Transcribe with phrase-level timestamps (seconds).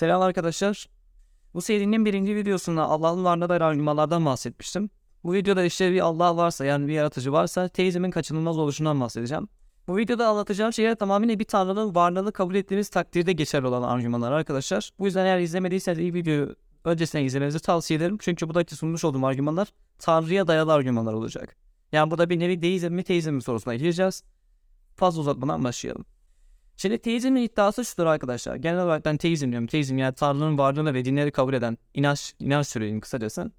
[0.00, 0.86] Selam arkadaşlar.
[1.54, 4.90] Bu serinin birinci videosunda Allah'ın varlığına dair argümanlardan bahsetmiştim.
[5.24, 9.48] Bu videoda işte bir Allah varsa yani bir yaratıcı varsa teizmin kaçınılmaz oluşundan bahsedeceğim.
[9.88, 14.90] Bu videoda anlatacağım şeyler tamamıyla bir tanrının varlığını kabul ettiğimiz takdirde geçerli olan argümanlar arkadaşlar.
[14.98, 18.18] Bu yüzden eğer izlemediyseniz iyi videoyu öncesine izlemenizi tavsiye ederim.
[18.20, 21.56] Çünkü buradaki sunmuş olduğum argümanlar tanrıya dayalı argümanlar olacak.
[21.92, 24.22] Yani burada bir nevi deizm mi teizm mi sorusuna gireceğiz.
[24.96, 26.04] Fazla uzatmadan başlayalım.
[26.80, 28.56] Şimdi teizmin iddiası şudur arkadaşlar.
[28.56, 29.66] Genel olarak ben teizm diyorum.
[29.66, 33.50] Teizm yani Tanrı'nın varlığını ve dinleri kabul eden inanç, inanç türüyüm kısacası.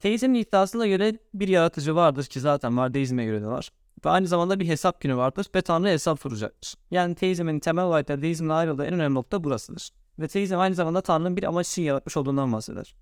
[0.00, 3.70] Teizmin iddiasına göre bir yaratıcı vardır ki zaten var deizme göre de var.
[4.04, 6.74] Ve aynı zamanda bir hesap günü vardır ve Tanrı hesap soracaktır.
[6.90, 9.90] Yani teizmin temel olarak da deizmle ayrıldığı en önemli nokta burasıdır.
[10.18, 12.94] Ve teizm aynı zamanda Tanrı'nın bir amaç için yaratmış olduğundan bahseder.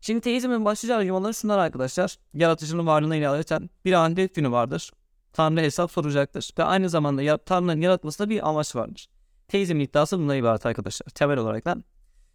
[0.00, 2.16] Şimdi teizmin başlıca argümanları şunlar arkadaşlar.
[2.34, 4.90] Yaratıcının varlığına ilaveten bir ahiret günü vardır.
[5.36, 6.50] Tanrı hesap soracaktır.
[6.58, 9.08] Ve aynı zamanda ya, Tanrı'nın yaratmasında bir amaç vardır.
[9.48, 11.06] Teizmin iddiası bundan ibaret arkadaşlar.
[11.06, 11.84] Temel olarak lan.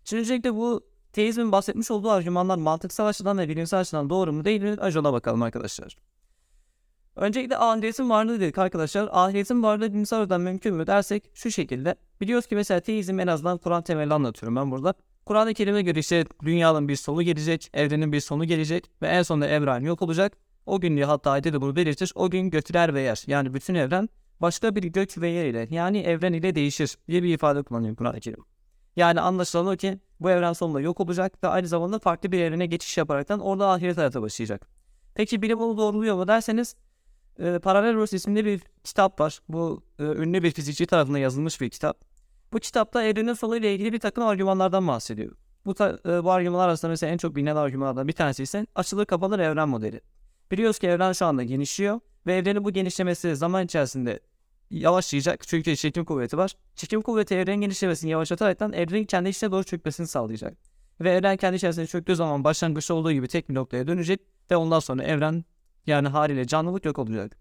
[0.04, 4.62] Şimdi öncelikle bu teizmin bahsetmiş olduğu argümanlar mantıksal açıdan ve bilimsel açıdan doğru mu değil
[4.62, 4.70] mi?
[4.70, 5.96] Önce ona bakalım arkadaşlar.
[7.16, 9.10] Öncelikle ahiretin varlığı dedik arkadaşlar.
[9.12, 11.96] Ahiretin varlığı bilimsel açıdan mümkün mü dersek şu şekilde.
[12.22, 14.94] Biliyoruz ki mesela teizm en azından Kur'an temelli anlatıyorum ben burada.
[15.26, 19.48] Kur'an-ı Kerim'e göre işte dünyanın bir sonu gelecek, evrenin bir sonu gelecek ve en sonunda
[19.48, 20.38] evren yok olacak.
[20.72, 22.12] O gün diye hatta ayette de bunu belirtir.
[22.16, 23.24] O gün götüler ve yer.
[23.28, 24.10] Yani bütün evren
[24.42, 28.20] başka bir gök ve yer ile yani evren ile değişir diye bir ifade kullanıyor Kur'an-ı
[28.20, 28.44] Kerim.
[28.96, 32.66] Yani anlaşılan o ki bu evren sonunda yok olacak ve aynı zamanda farklı bir evrene
[32.66, 34.68] geçiş yaparaktan orada ahiret hayata başlayacak.
[35.16, 36.76] Peki bilim bunu doğruluyor mu derseniz
[37.40, 39.40] e, Parallelverse isimli bir kitap var.
[39.50, 42.02] Bu e, ünlü bir fizikçi tarafından yazılmış bir kitap.
[42.54, 45.36] Bu kitapta evrenin sonu ile ilgili bir takım argümanlardan bahsediyor.
[45.66, 49.06] Bu, ta, e, bu argümanlar arasında mesela en çok bilinen argümanlardan bir tanesi ise açılır
[49.06, 50.02] kapanır evren modeli.
[50.52, 54.20] Biliyoruz ki evren şu anda genişliyor ve evrenin bu genişlemesi zaman içerisinde
[54.70, 56.56] yavaşlayacak çünkü çekim kuvveti var.
[56.76, 60.58] Çekim kuvveti evrenin genişlemesini yavaşlataraktan evrenin kendi içine doğru çökmesini sağlayacak.
[61.02, 64.80] Ve evren kendi içerisinde çöktüğü zaman başlangıçta olduğu gibi tek bir noktaya dönecek ve ondan
[64.80, 65.46] sonra evren
[65.88, 67.38] yani haliyle canlılık yok olacak.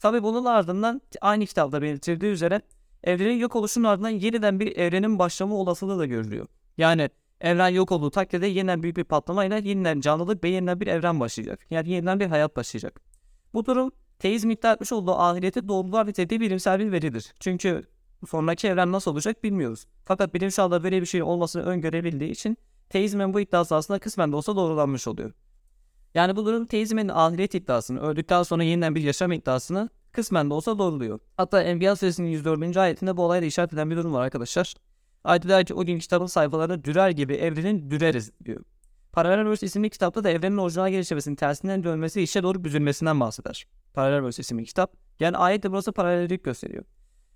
[0.00, 2.62] Tabi bunun ardından aynı kitapta belirtildiği üzere
[3.02, 6.46] evrenin yok oluşunun ardından yeniden bir evrenin başlama olasılığı da görülüyor.
[6.78, 11.20] Yani evren yok olduğu takdirde yeniden büyük bir patlamayla yeniden canlılık ve yeniden bir evren
[11.20, 11.66] başlayacak.
[11.70, 13.00] Yani yeniden bir hayat başlayacak.
[13.54, 17.34] Bu durum teizm iddia etmiş olduğu ahireti doğrular niteliği bilimsel bir veridir.
[17.40, 17.84] Çünkü
[18.28, 19.86] sonraki evren nasıl olacak bilmiyoruz.
[20.04, 22.56] Fakat bilim şu böyle bir şey olmasını öngörebildiği için
[22.88, 25.32] teizmin bu iddiası aslında kısmen de olsa doğrulanmış oluyor.
[26.14, 30.78] Yani bu durum teizmin ahiret iddiasını, öldükten sonra yeniden bir yaşam iddiasını kısmen de olsa
[30.78, 31.18] doğruluyor.
[31.36, 32.76] Hatta Enbiya suresinin 104.
[32.76, 34.74] ayetinde bu olayla işaret eden bir durum var arkadaşlar.
[35.66, 38.64] Ki o gün kitabın sayfalarını dürer gibi evrenin düreriz diyor.
[39.12, 43.66] Paralelverse isimli kitapta da evrenin orijinal gelişmesinin tersinden dönmesi işe doğru büzülmesinden bahseder.
[43.94, 44.92] Paralelverse isimli kitap.
[45.20, 46.84] Yani ayette burası paralellik gösteriyor.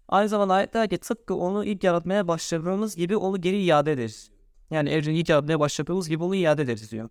[0.09, 4.31] Aynı zamanda ayet der ki tıpkı onu ilk yaratmaya başladığımız gibi onu geri iade ederiz.
[4.71, 7.09] Yani evreni ilk yaratmaya başladığımız gibi onu iade ederiz diyor.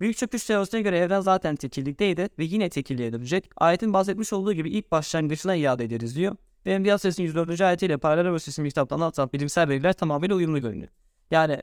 [0.00, 3.50] Büyük çöküş teorisine göre evren zaten tekillikteydi ve yine tekilliğe dönecek.
[3.56, 6.36] Ayetin bahsetmiş olduğu gibi ilk başlangıçına iade ederiz diyor.
[6.66, 7.60] Ve Enbiya Suresinin 104.
[7.60, 10.88] ayetiyle Paralelverse isimli kitapta anlatılan bilimsel veriler tamamıyla uyumlu görünüyor.
[11.30, 11.62] Yani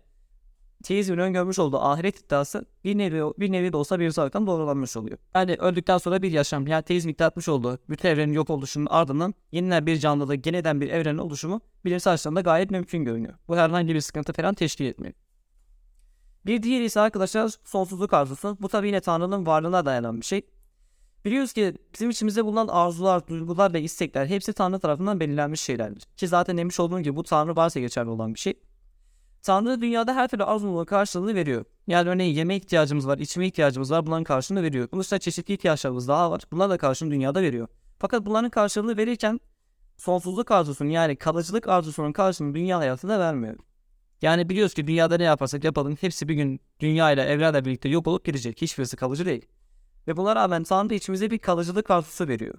[0.83, 5.17] teizmin öngörmüş olduğu ahiret iddiası bir nevi, bir nevi de olsa bilimsel olarak doğrulanmış oluyor.
[5.35, 9.33] Yani öldükten sonra bir yaşam, yani teizm iddia etmiş olduğu bütün evrenin yok oluşunun ardından
[9.51, 13.33] yeniden bir canlılığı, yeniden bir evrenin oluşumu bilimsel açıdan da gayet mümkün görünüyor.
[13.47, 15.13] Bu herhangi bir sıkıntı falan teşkil etmiyor.
[16.45, 18.57] Bir diğeri ise arkadaşlar sonsuzluk arzusu.
[18.61, 20.41] Bu tabi yine Tanrı'nın varlığına dayanan bir şey.
[21.25, 26.03] Biliyoruz ki bizim içimizde bulunan arzular, duygular ve istekler hepsi Tanrı tarafından belirlenmiş şeylerdir.
[26.17, 28.53] Ki zaten demiş olduğum gibi bu Tanrı varsa geçerli olan bir şey.
[29.41, 31.65] Tanrı dünyada her türlü arzunun karşılığını veriyor.
[31.87, 34.87] Yani örneğin yeme ihtiyacımız var, içme ihtiyacımız var bunların karşılığını veriyor.
[34.91, 36.41] Bunun dışında çeşitli ihtiyaçlarımız daha var.
[36.51, 37.67] Bunlar da karşılığını dünyada veriyor.
[37.99, 39.39] Fakat bunların karşılığını verirken
[39.97, 43.55] sonsuzluk arzusunun yani kalıcılık arzusunun karşılığını dünya hayatında vermiyor.
[44.21, 48.07] Yani biliyoruz ki dünyada ne yaparsak yapalım hepsi bir gün dünya ile evrenle birlikte yok
[48.07, 48.61] olup gidecek.
[48.61, 49.45] Hiçbirisi kalıcı değil.
[50.09, 52.53] Ve buna rağmen Tanrı içimize bir kalıcılık arzusu veriyor.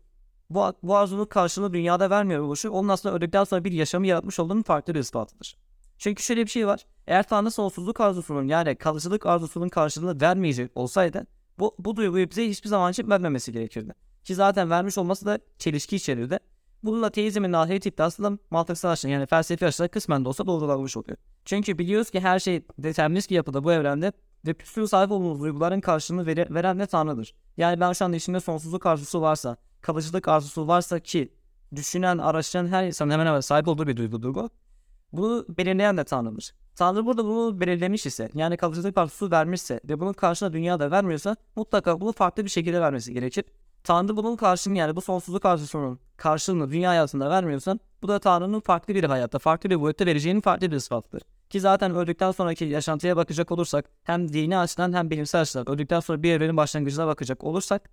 [0.50, 4.62] Bu, bu arzunun karşılığını dünyada vermiyor oluşu onun aslında öldükten sonra bir yaşamı yaratmış olduğunun
[4.62, 5.56] farklı bir ispatıdır.
[5.99, 6.87] Çünkü şöyle bir şey var.
[7.07, 11.27] Eğer Tanrı sonsuzluk arzusunun yani kalıcılık arzusunun karşılığını vermeyecek olsaydı
[11.59, 13.92] bu, bu duyguyu bize hiçbir zaman için vermemesi gerekirdi.
[14.25, 16.39] Ki zaten vermiş olması da çelişki içerirdi.
[16.83, 21.16] Bununla teizmin ahiret iddiası da mantıksal açıdan yani felsefi açıdan kısmen de olsa doğrulanmış oluyor.
[21.45, 24.13] Çünkü biliyoruz ki her şey determinist yapıda bu evrende
[24.47, 27.34] ve bütün sahip olduğumuz duyguların karşılığını vere, veren de Tanrı'dır.
[27.57, 31.33] Yani ben şu anda içimde sonsuzluk arzusu varsa, kalıcılık arzusu varsa ki
[31.77, 34.51] düşünen, araştıran her insanın hemen hemen sahip olduğu bir duygu duygu.
[35.13, 36.54] Bunu belirleyen de Tanrı'dır.
[36.77, 42.01] Tanrı burada bunu belirlemiş ise, yani kalıcılık arzusu vermişse ve bunun karşılığında dünyada vermiyorsa mutlaka
[42.01, 43.45] bunu farklı bir şekilde vermesi gerekir.
[43.84, 48.95] Tanrı bunun karşılığını yani bu sonsuzluk arzusunun karşılığını dünya hayatında vermiyorsa bu da Tanrı'nın farklı
[48.95, 51.22] bir hayatta, farklı bir boyutta vereceğinin farklı bir ispatıdır.
[51.51, 56.23] Ki zaten öldükten sonraki yaşantıya bakacak olursak hem dini açıdan hem bilimsel açıdan öldükten sonra
[56.23, 57.91] bir evrenin başlangıcına bakacak olursak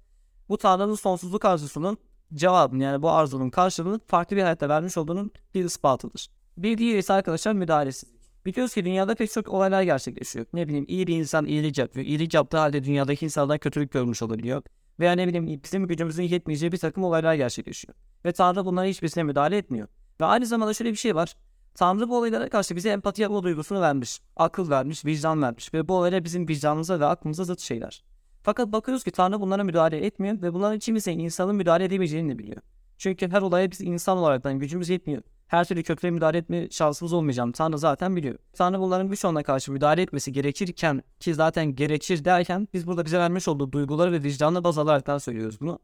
[0.49, 1.97] bu Tanrı'nın sonsuzluk arzusunun
[2.33, 6.27] cevabını yani bu arzunun karşılığını farklı bir hayatta vermiş olduğunun bir ispatıdır.
[6.57, 8.07] Bir diğeri ise arkadaşlar müdahalesi.
[8.45, 10.45] Biliyoruz ki dünyada pek çok olaylar gerçekleşiyor.
[10.53, 12.05] Ne bileyim iyi bir insan iyilik yapıyor.
[12.05, 14.61] İyilik yaptığı halde dünyadaki insanlar kötülük görmüş olabiliyor.
[14.99, 17.95] Veya ne bileyim bizim gücümüzün yetmeyeceği bir takım olaylar gerçekleşiyor.
[18.25, 19.87] Ve Tanrı bunların hiçbirisine müdahale etmiyor.
[20.21, 21.35] Ve aynı zamanda şöyle bir şey var.
[21.77, 24.19] Tanrı bu olaylara karşı bize empati yapma duygusunu vermiş.
[24.35, 25.73] Akıl vermiş, vicdan vermiş.
[25.73, 28.03] Ve bu olaylar bizim vicdanımıza ve aklımıza zıt şeyler.
[28.43, 32.61] Fakat bakıyoruz ki Tanrı bunlara müdahale etmiyor ve bunların içimizde insanın müdahale edemeyeceğini de biliyor.
[32.97, 35.21] Çünkü her olaya biz insan olaraktan gücümüz yetmiyor.
[35.47, 38.35] Her türlü kötülüğe müdahale etme şansımız olmayacağını Tanrı zaten biliyor.
[38.53, 43.47] Tanrı bunların birçoğuna karşı müdahale etmesi gerekirken ki zaten gerekir derken biz burada bize vermiş
[43.47, 45.79] olduğu duyguları ve vicdanla baz alaraktan söylüyoruz bunu.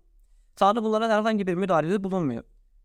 [0.55, 2.43] Tanrı bunlara herhangi bir müdahalede bulunmuyor.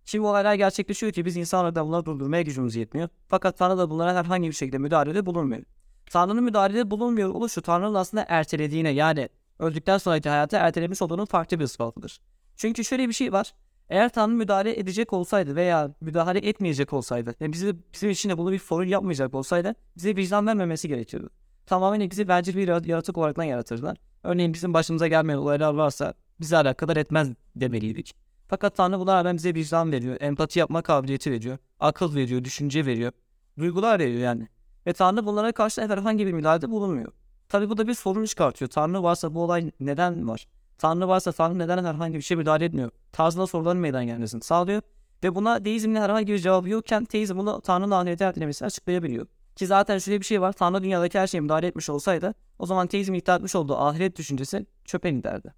[0.09, 3.09] Şimdi olaylar gerçekleşiyor ki biz insan olarak bunları durdurmaya gücümüz yetmiyor.
[3.29, 5.63] Fakat Tanrı da bunlara herhangi bir şekilde müdahalede bulunmuyor.
[6.11, 9.29] Tanrı'nın müdahalede bulunmuyor oluşu Tanrı'nın aslında ertelediğine yani
[9.59, 12.21] öldükten sonraki hayatı ertelemiş olduğunun farklı bir ispatıdır.
[12.57, 13.55] Çünkü şöyle bir şey var.
[13.89, 18.53] Eğer Tanrı müdahale edecek olsaydı veya müdahale etmeyecek olsaydı ve bizi, bizim için de bunu
[18.53, 21.27] bir sorun yapmayacak olsaydı bize vicdan vermemesi gerekirdi.
[21.67, 23.97] Tamamen bizi bencil bir yaratık olarak yaratırdılar.
[24.23, 28.28] Örneğin bizim başımıza gelmeyen olaylar varsa bize alakadar etmez demeliydik.
[28.49, 33.13] Fakat Tanrı buna rağmen bize vicdan veriyor, empati yapma kabiliyeti veriyor, akıl veriyor, düşünce veriyor,
[33.59, 34.49] duygular veriyor yani.
[34.87, 37.13] Ve Tanrı bunlara karşı herhangi bir müdahalede bulunmuyor.
[37.49, 38.71] Tabi bu da bir sorun çıkartıyor.
[38.71, 40.47] Tanrı varsa bu olay neden var?
[40.79, 42.91] Tanrı varsa Tanrı neden herhangi bir şey müdahale etmiyor?
[43.13, 44.83] Tarzında soruların meydan gelmesini sağlıyor.
[45.25, 49.27] Ve buna deizmin herhangi bir cevabı yokken teizm bunu Tanrı'nın ahirete ertelemesini açıklayabiliyor.
[49.57, 50.53] Ki zaten şöyle bir şey var.
[50.53, 54.67] Tanrı dünyadaki her şeye müdahale etmiş olsaydı o zaman teizm iddia etmiş olduğu ahiret düşüncesi
[54.85, 55.55] çöpe giderdi.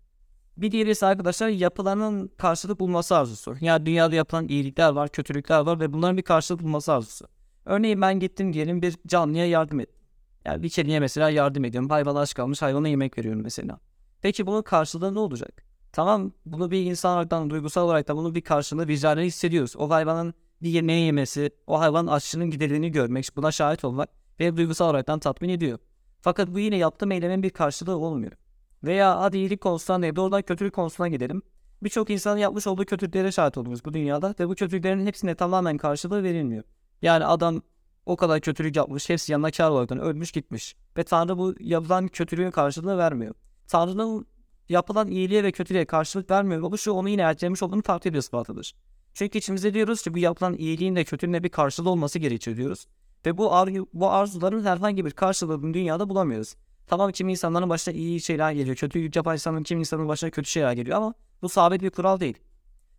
[0.60, 3.56] Bir diğeri ise arkadaşlar yapılanın karşılık bulması arzusu.
[3.60, 7.26] Yani dünyada yapılan iyilikler var, kötülükler var ve bunların bir karşılık bulması arzusu.
[7.64, 10.00] Örneğin ben gittim diyelim bir canlıya yardım ettim.
[10.44, 11.90] Yani bir kediye mesela yardım ediyorum.
[11.90, 13.78] Hayvan aç kalmış hayvana yemek veriyorum mesela.
[14.22, 15.64] Peki bunun karşılığı ne olacak?
[15.92, 19.76] Tamam bunu bir insan olarak duygusal olarak da bunun bir karşılığı vicdanı hissediyoruz.
[19.76, 24.08] O hayvanın bir yemeği yemesi, o hayvanın açlığının giderildiğini görmek, buna şahit olmak
[24.40, 25.78] ve duygusal olarak tatmin ediyor.
[26.20, 28.32] Fakat bu yine yaptığım eylemin bir karşılığı olmuyor.
[28.84, 31.42] Veya hadi iyilik konusundan değil doğrudan kötülük konusuna gidelim.
[31.82, 36.22] Birçok insanın yapmış olduğu kötülüklere şahit oluyoruz bu dünyada ve bu kötülüklerin hepsine tamamen karşılığı
[36.22, 36.64] verilmiyor.
[37.02, 37.62] Yani adam
[38.06, 40.76] o kadar kötülük yapmış, hepsi yanına kar olarak ölmüş gitmiş.
[40.96, 43.34] Ve Tanrı bu yapılan kötülüğün karşılığını vermiyor.
[43.68, 44.26] Tanrı'nın
[44.68, 48.74] yapılan iyiliğe ve kötülüğe karşılık vermiyor oluşu onu yine ertelemiş olduğunu bir ispatıdır.
[49.14, 52.86] Çünkü içimizde diyoruz ki bu yapılan iyiliğin de kötülüğün de bir karşılığı olması gerekiyor diyoruz.
[53.26, 56.54] Ve bu, ar bu arzuların herhangi bir karşılığını dünyada bulamıyoruz.
[56.90, 58.76] Tamam kimi insanların başına iyi şeyler geliyor.
[58.76, 62.38] Kötü yapan kimi insanın başına kötü şeyler geliyor ama bu sabit bir kural değil.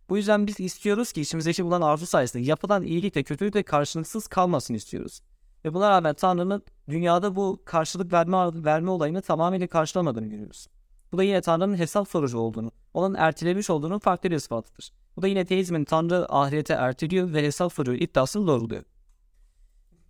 [0.08, 4.26] Bu yüzden biz istiyoruz ki içimizdeki bulan arzu sayesinde yapılan iyilik ve kötülük de karşılıksız
[4.26, 5.20] kalmasın istiyoruz.
[5.64, 10.66] Ve buna rağmen Tanrı'nın dünyada bu karşılık verme, verme olayını tamamıyla karşılamadığını görüyoruz.
[11.12, 14.92] Bu da yine Tanrı'nın hesap sorucu olduğunu, onun ertelemiş olduğunu farklı bir ispatıdır.
[15.16, 18.84] Bu da yine teizmin Tanrı ahirete erteliyor ve hesap soruyor iddiasını doğruluyor.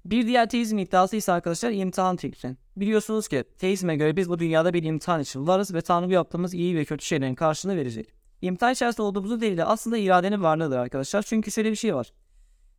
[0.05, 2.57] Bir diğer teizm iddiası ise arkadaşlar imtihan fikri.
[2.77, 6.77] Biliyorsunuz ki teizme göre biz bu dünyada bir imtihan için varız ve Tanrı yaptığımız iyi
[6.77, 8.09] ve kötü şeylerin karşılığını verecek.
[8.43, 11.23] İmtihan içerisinde olduğumuzu değil de aslında iradenin varlığıdır arkadaşlar.
[11.23, 12.13] Çünkü şöyle bir şey var.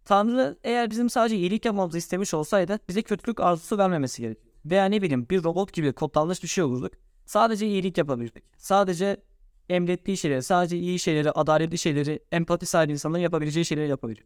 [0.06, 4.38] Tanrı eğer bizim sadece iyilik yapmamızı istemiş olsaydı bize kötülük arzusu vermemesi gerek.
[4.66, 6.94] Veya ne bileyim bir robot gibi kodlanmış bir şey olurduk.
[7.26, 8.44] Sadece iyilik yapabilirdik.
[8.58, 9.18] Sadece
[9.70, 14.24] emrettiği şeyleri, sadece iyi şeyleri, adaletli şeyleri, empati sahibi insanların yapabileceği şeyleri yapabilir.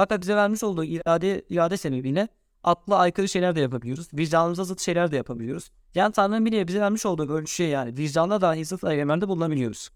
[0.00, 2.28] Fakat bize vermiş olduğu irade, irade sebebiyle
[2.64, 4.08] akla aykırı şeyler de yapabiliyoruz.
[4.14, 5.70] Vicdanımıza zıt şeyler de yapabiliyoruz.
[5.94, 9.90] Yani Tanrı'nın bile bize vermiş olduğu ölçüye yani vicdanla dahi zıt eylemlerde bulunabiliyoruz.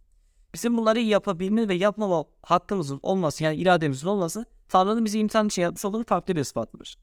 [0.54, 5.84] Bizim bunları yapabilme ve yapmama hakkımızın olması yani irademizin olması Tanrı'nın bizi imtihan için yapmış
[5.84, 6.96] olduğu farklı bir ispatıdır.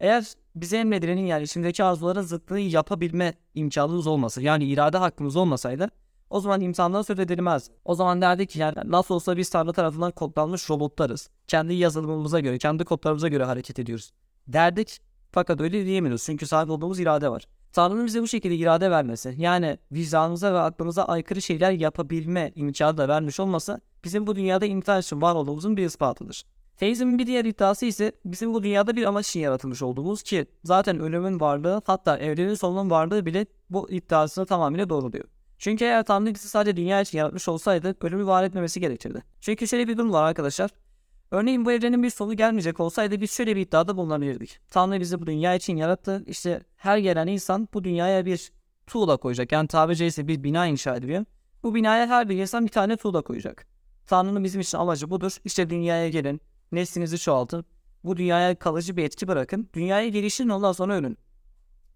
[0.00, 5.90] Eğer bize emredilenin yani içindeki arzuların zıttını yapabilme imkanımız olmasa yani irade hakkımız olmasaydı
[6.30, 7.70] o zaman imtihandan söz edilmez.
[7.84, 11.30] O zaman derdik ki yani nasıl olsa biz Tanrı tarafından kodlanmış robotlarız.
[11.46, 14.12] Kendi yazılımımıza göre, kendi kodlarımıza göre hareket ediyoruz.
[14.48, 14.98] Derdik
[15.32, 17.46] fakat öyle diyemiyoruz çünkü sahip olduğumuz irade var.
[17.72, 23.08] Tanrı'nın bize bu şekilde irade vermesi yani vicdanımıza ve aklımıza aykırı şeyler yapabilme imkanı da
[23.08, 26.44] vermiş olması bizim bu dünyada imtihan için var olduğumuzun bir ispatıdır.
[26.76, 31.00] Teizmin bir diğer iddiası ise bizim bu dünyada bir amaç için yaratılmış olduğumuz ki zaten
[31.00, 35.24] ölümün varlığı hatta evrenin sonunun varlığı bile bu iddiasını tamamıyla doğruluyor.
[35.58, 39.22] Çünkü eğer Tanrı bizi sadece dünya için yaratmış olsaydı ölümü var etmemesi gerekirdi.
[39.40, 40.70] Çünkü şöyle bir durum var arkadaşlar.
[41.30, 44.60] Örneğin bu evrenin bir sonu gelmeyecek olsaydı biz şöyle bir iddiada bulunabilirdik.
[44.70, 46.24] Tanrı bizi bu dünya için yarattı.
[46.26, 48.52] İşte her gelen insan bu dünyaya bir
[48.86, 49.52] tuğla koyacak.
[49.52, 51.24] Yani tabiri caizse bir bina inşa ediyor.
[51.62, 53.66] Bu binaya her bir insan bir tane tuğla koyacak.
[54.06, 55.36] Tanrı'nın bizim için amacı budur.
[55.44, 56.40] İşte dünyaya gelin,
[56.72, 57.64] neslinizi çoğaltın.
[58.04, 59.70] Bu dünyaya kalıcı bir etki bırakın.
[59.74, 61.18] Dünyaya gelişin ondan sonra ölün.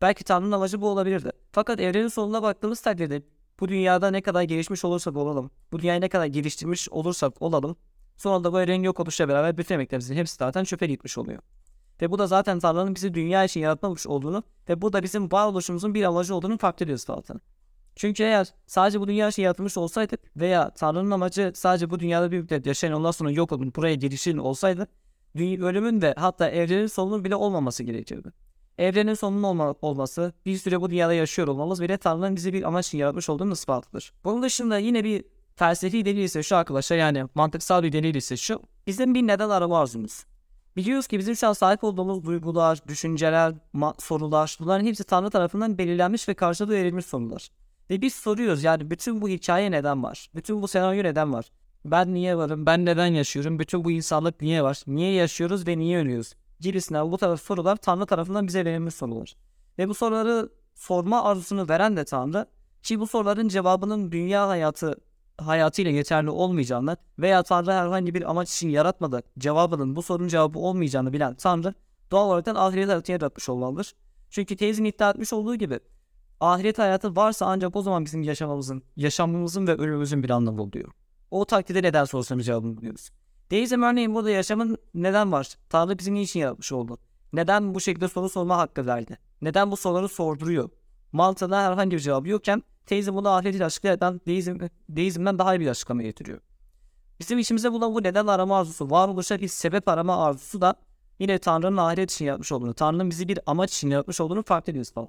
[0.02, 1.30] Belki Tanrı'nın amacı bu olabilirdi.
[1.52, 3.22] Fakat evrenin sonuna baktığımız takdirde
[3.60, 7.76] bu dünyada ne kadar gelişmiş olursak olalım, bu dünyayı ne kadar geliştirmiş olursak olalım,
[8.16, 9.80] sonra da bu evrenin yok oluşuyla beraber bütün
[10.14, 11.42] hepsi zaten çöpe gitmiş oluyor.
[12.02, 15.94] Ve bu da zaten Tanrı'nın bizi dünya için yaratmamış olduğunu ve bu da bizim varoluşumuzun
[15.94, 17.40] bir amacı olduğunu fark ediyoruz zaten.
[17.96, 22.40] Çünkü eğer sadece bu dünya için yaratılmış olsaydık veya Tanrı'nın amacı sadece bu dünyada bir
[22.40, 24.88] müddet yaşayın ondan sonra yok olun buraya gelişin olsaydı
[25.38, 28.32] ölümün ve hatta evrenin sonunun bile olmaması gerekirdi.
[28.80, 32.86] Evrenin sonunun olma, olması, bir süre bu dünyada yaşıyor olmamız bile Tanrı'nın bizi bir amaç
[32.86, 34.12] için yaratmış olduğunun ispatıdır.
[34.24, 35.24] Bunun dışında yine bir
[35.56, 38.62] felsefi delil ise şu arkadaşlar yani mantıksal bir delil ise şu.
[38.86, 40.24] Bizim bir neden arama arzumuz.
[40.76, 43.54] Biliyoruz ki bizim şu an sahip olduğumuz duygular, düşünceler,
[43.98, 47.48] sorular bunların hepsi Tanrı tarafından belirlenmiş ve karşılığı verilmiş sorular.
[47.90, 50.30] Ve biz soruyoruz yani bütün bu hikaye neden var?
[50.34, 51.52] Bütün bu senaryo neden var?
[51.84, 52.66] Ben niye varım?
[52.66, 53.58] Ben neden yaşıyorum?
[53.58, 54.82] Bütün bu insanlık niye var?
[54.86, 56.34] Niye yaşıyoruz ve niye ölüyoruz?
[56.60, 59.36] Gibisinden bu tarz sorular Tanrı tarafından bize verilmiş sorular.
[59.78, 62.46] Ve bu soruları sorma arzusunu veren de Tanrı
[62.82, 64.94] ki bu soruların cevabının dünya hayatı
[65.38, 71.12] hayatıyla yeterli olmayacağını veya Tanrı herhangi bir amaç için yaratmadı cevabının bu sorunun cevabı olmayacağını
[71.12, 71.74] bilen Tanrı
[72.10, 73.94] doğal olarak ahiret hayatı yaratmış olmalıdır.
[74.30, 75.80] Çünkü teyzin iddia etmiş olduğu gibi
[76.40, 80.92] ahiret hayatı varsa ancak o zaman bizim yaşamamızın, yaşamımızın ve ölümümüzün bir anlamı oluyor.
[81.30, 83.10] O takdirde neden sorusuna cevabını buluyoruz.
[83.50, 85.48] Deizm örneğin burada yaşamın neden var?
[85.68, 86.98] Tanrı bizi niçin yaratmış oldu?
[87.32, 89.18] Neden bu şekilde soru sorma hakkı verdi?
[89.42, 90.70] Neden bu soruları sorduruyor?
[91.12, 96.02] Mantığına herhangi bir cevabı yokken teizm bunu ahiretiyle açıklayan deizm, deizmden daha iyi bir açıklama
[96.02, 96.40] getiriyor.
[97.20, 100.74] Bizim içimize bulan bu neden arama arzusu, varoluşa bir sebep arama arzusu da
[101.18, 104.92] yine Tanrı'nın ahiret için yapmış olduğunu, Tanrı'nın bizi bir amaç için yapmış olduğunu fark ediyoruz
[104.92, 105.08] falan.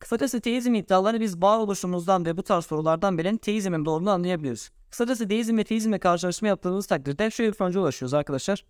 [0.00, 4.70] Kısacası teizm iddialarını biz varoluşumuzdan ve bu tarz sorulardan beri teizmin doğruluğunu anlayabiliyoruz.
[4.90, 8.64] Kısacası deizm ve teizmle karşılaşma yaptığımız takdirde şöyle bir sonuca ulaşıyoruz arkadaşlar.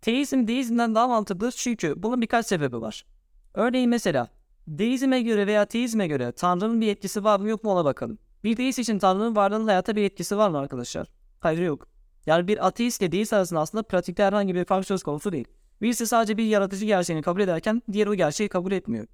[0.00, 3.06] Teizm deizmden daha mantıklı çünkü bunun birkaç sebebi var.
[3.54, 4.28] Örneğin mesela
[4.68, 8.18] deizme göre veya teizme göre Tanrı'nın bir etkisi var mı yok mu ona bakalım.
[8.44, 11.08] Bir deist için Tanrı'nın varlığının hayata bir etkisi var mı arkadaşlar?
[11.40, 11.88] Hayır yok.
[12.26, 15.48] Yani bir ateist ile deist arasında aslında pratikte herhangi bir fark söz konusu değil.
[15.82, 19.06] Birisi sadece bir yaratıcı gerçeğini kabul ederken diğer o gerçeği kabul etmiyor.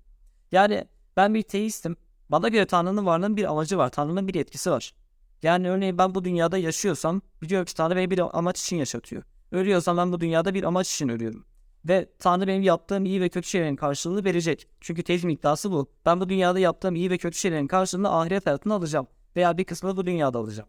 [0.53, 0.85] Yani
[1.17, 1.97] ben bir teistim.
[2.29, 3.89] Bana göre Tanrı'nın varlığının bir amacı var.
[3.89, 4.95] Tanrı'nın bir etkisi var.
[5.43, 9.23] Yani örneğin ben bu dünyada yaşıyorsam biliyorum ki Tanrı beni bir amaç için yaşatıyor.
[9.53, 11.45] Ölüyorsam ben bu dünyada bir amaç için ölüyorum.
[11.85, 14.69] Ve Tanrı benim yaptığım iyi ve kötü şeylerin karşılığını verecek.
[14.81, 15.91] Çünkü tezim iddiası bu.
[16.07, 19.07] Ben bu dünyada yaptığım iyi ve kötü şeylerin karşılığını ahiret hayatında alacağım.
[19.37, 20.69] Veya bir kısmını bu dünyada alacağım.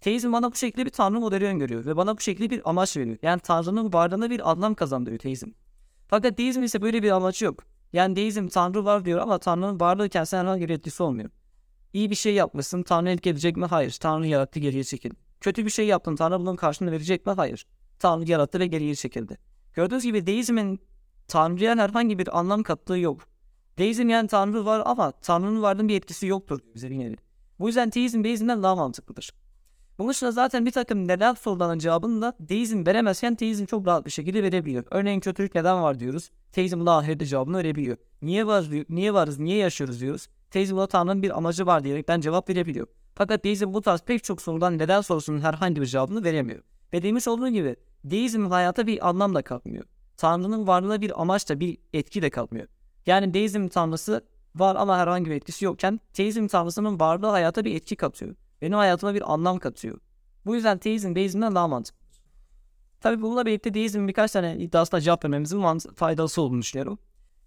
[0.00, 3.18] Teizm bana bu şekilde bir tanrı modeli öngörüyor ve bana bu şekilde bir amaç veriyor.
[3.22, 5.48] Yani tanrının varlığına bir anlam kazandırıyor teizm.
[6.08, 7.64] Fakat deizm ise böyle bir amacı yok.
[7.92, 11.30] Yani deizm tanrı var diyor ama tanrının varlığı kendisine herhangi bir etkisi olmuyor.
[11.92, 13.64] İyi bir şey yapmışsın tanrı etki edecek mi?
[13.64, 13.96] Hayır.
[14.00, 15.16] Tanrı yarattı geriye çekildi.
[15.40, 17.32] Kötü bir şey yaptın tanrı bunun karşılığını verecek mi?
[17.32, 17.66] Hayır.
[17.98, 19.38] Tanrı yarattı ve geriye çekildi.
[19.74, 20.80] Gördüğünüz gibi deizmin
[21.28, 23.20] tanrıya herhangi bir anlam kattığı yok.
[23.78, 27.16] Deizm yani tanrı var ama tanrının varlığının bir etkisi yoktur bize yine.
[27.58, 29.32] Bu yüzden teizm deizmden daha mantıklıdır.
[29.98, 34.10] Bunun dışında zaten bir takım neden sorularının cevabını da deizm veremezken teizm çok rahat bir
[34.10, 34.84] şekilde verebiliyor.
[34.90, 36.30] Örneğin kötülük neden var diyoruz.
[36.52, 37.96] Teizm buna ahirette cevabını verebiliyor.
[38.22, 40.28] Niye var, niye varız, niye yaşıyoruz diyoruz.
[40.50, 42.86] Teizm buna Tanrı'nın bir amacı var diyerekten cevap verebiliyor.
[43.14, 46.62] Fakat deizm bu tarz pek çok sorudan neden sorusunun herhangi bir cevabını veremiyor.
[46.92, 49.84] Ve demiş olduğu gibi deizm hayata bir anlam da katmıyor.
[50.16, 52.66] Tanrı'nın varlığına bir amaç da bir etki de katmıyor.
[53.06, 54.24] Yani deizm tanrısı
[54.54, 58.34] var ama herhangi bir etkisi yokken teizm tanrısının varlığı hayata bir etki katıyor.
[58.62, 59.98] Benim hayatıma bir anlam katıyor.
[60.46, 61.98] Bu yüzden teizm deizmden daha mantıklı.
[63.00, 66.98] Tabi bununla birlikte deizmin birkaç tane iddiasına cevap vermemizin faydası olduğunu düşünüyorum.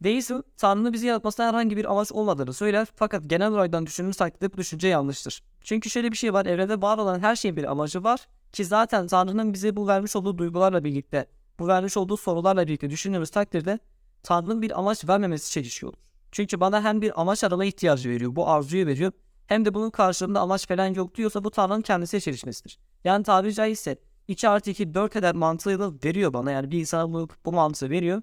[0.03, 4.57] Deizm, Tanrı'nın bizi yaratmasına herhangi bir amaç olmadığını söyler fakat genel olarak düşündüğümüz takdirde bu
[4.57, 5.43] düşünce yanlıştır.
[5.61, 9.07] Çünkü şöyle bir şey var, evrende var olan her şeyin bir amacı var ki zaten
[9.07, 11.25] Tanrı'nın bize bu vermiş olduğu duygularla birlikte,
[11.59, 13.79] bu vermiş olduğu sorularla birlikte düşündüğümüz takdirde
[14.23, 15.93] Tanrı'nın bir amaç vermemesi çelişiyor.
[16.31, 19.11] Çünkü bana hem bir amaç arama ihtiyacı veriyor, bu arzuyu veriyor
[19.51, 22.79] hem de bunun karşılığında amaç falan yok diyorsa bu Tanrı'nın kendisi çelişmesidir.
[23.03, 26.51] Yani tabiri caizse 2 artı 2 4 eder mantığıyla veriyor bana.
[26.51, 28.21] Yani bir insan bu, bu mantığı veriyor.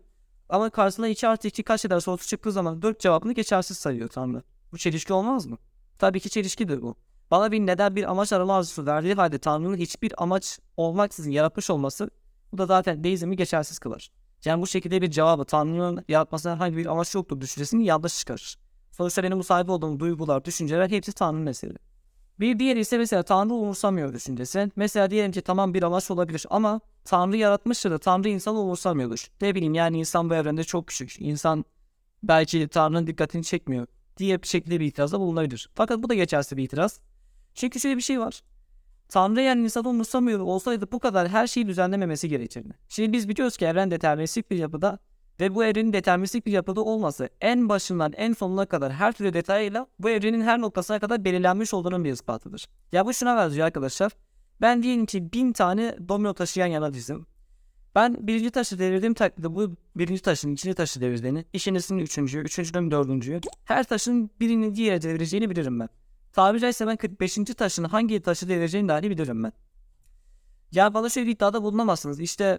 [0.49, 4.43] Ama karşısında 2 artı 2 kaç eder sorusu çıktığı zaman 4 cevabını geçersiz sayıyor Tanrı.
[4.73, 5.59] Bu çelişki olmaz mı?
[5.99, 6.95] Tabii ki çelişkidir bu.
[7.31, 12.11] Bana bir neden bir amaç arama arzusu verdiği halde Tanrı'nın hiçbir amaç olmaksızın yaratmış olması
[12.53, 14.11] bu da zaten deizmi geçersiz kılar.
[14.45, 18.68] Yani bu şekilde bir cevabı Tanrı'nın yaratmasına herhangi bir amaç yoktur düşüncesini yanlış çıkarır.
[18.99, 21.75] Sonuçta benim bu sahip olduğum duygular, düşünceler hepsi Tanrı'nın eseri.
[22.41, 24.71] Bir diğeri ise mesela Tanrı umursamıyor düşüncesi.
[24.77, 29.27] Mesela diyelim ki tamam bir amaç olabilir ama Tanrı yaratmıştır da Tanrı insanı umursamıyordur.
[29.41, 31.21] Ne bileyim yani insan bu evrende çok küçük.
[31.21, 31.65] İnsan
[32.23, 33.87] belki Tanrı'nın dikkatini çekmiyor
[34.17, 35.71] diye bir şekilde bir itirazda bulunabilir.
[35.75, 37.01] Fakat bu da geçersiz bir itiraz.
[37.55, 38.43] Çünkü şöyle bir şey var.
[39.09, 42.75] Tanrı yani insanı umursamıyor olsaydı bu kadar her şeyi düzenlememesi gerekirdi.
[42.89, 44.99] Şimdi biz biliyoruz ki evren deterministik bir yapıda
[45.41, 49.87] ve bu evrenin deterministik bir yapıda olması en başından en sonuna kadar her türlü detayıyla
[49.99, 52.69] bu evrenin her noktasına kadar belirlenmiş olduğunun bir ispatıdır.
[52.93, 54.13] Ya bu şuna benziyor arkadaşlar.
[54.61, 57.27] Ben diyelim ki bin tane domino taşıyan yana dizim.
[57.95, 63.41] Ben birinci taşı devirdiğim takdirde bu birinci taşın ikinci taşı devirdiğini, ikincisinin üçüncüyü, üçüncünün dördüncüyü,
[63.65, 65.89] her taşın birini diğeri devireceğini bilirim ben.
[66.33, 67.35] Tabiri caizse ben 45.
[67.35, 69.53] taşın hangi taşı devireceğini dahi bilirim ben.
[70.73, 72.21] Ya bana şöyle iddiada bulunamazsınız.
[72.21, 72.59] İşte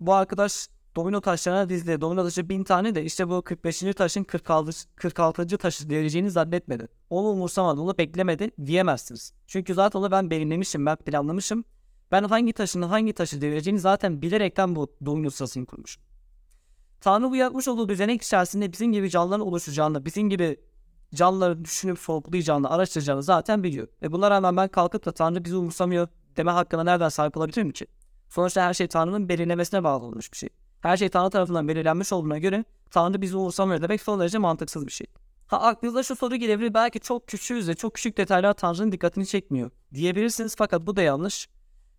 [0.00, 2.00] bu arkadaş domino taşlarına dizdi.
[2.00, 3.80] Domino taşı bin tane de işte bu 45.
[3.96, 4.72] taşın 46.
[4.96, 5.58] 46.
[5.58, 6.88] taşı devireceğini zannetmedi.
[7.10, 9.32] Onu umursamadı, onu beklemedi diyemezsiniz.
[9.46, 11.64] Çünkü zaten onu ben belirlemişim, ben planlamışım.
[12.12, 16.02] Ben hangi taşını hangi taşı devireceğini zaten bilerekten bu domino sırasını kurmuşum.
[17.00, 20.60] Tanrı bu yapmış olduğu düzenek içerisinde bizim gibi canlıların oluşacağını, bizim gibi
[21.14, 23.88] canlıları düşünüp sorgulayacağını, araştıracağını zaten biliyor.
[24.02, 27.86] Ve buna rağmen ben kalkıp da Tanrı bizi umursamıyor deme hakkına nereden sahip olabilirim ki?
[28.28, 30.48] Sonuçta her şey Tanrı'nın belirlemesine bağlı olmuş bir şey.
[30.82, 34.92] Her şey Tanrı tarafından belirlenmiş olduğuna göre Tanrı bizi umursamıyor demek son derece mantıksız bir
[34.92, 35.06] şey.
[35.46, 39.70] Ha aklınıza şu soru gelebilir belki çok küçüğüz ve çok küçük detaylar Tanrı'nın dikkatini çekmiyor
[39.94, 41.48] diyebilirsiniz fakat bu da yanlış.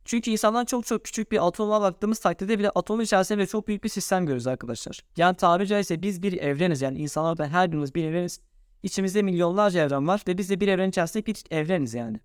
[0.06, 3.90] Çünkü insandan çok çok küçük bir atoma baktığımız takdirde bile atom içerisinde çok büyük bir
[3.90, 5.00] sistem görürüz arkadaşlar.
[5.18, 8.40] Yani tabiri caizse biz bir evreniz yani insanlar da her birimiz bir evreniz.
[8.84, 12.20] İçimizde milyonlarca evren var ve biz de bir evren içerisinde bir evreniz yani.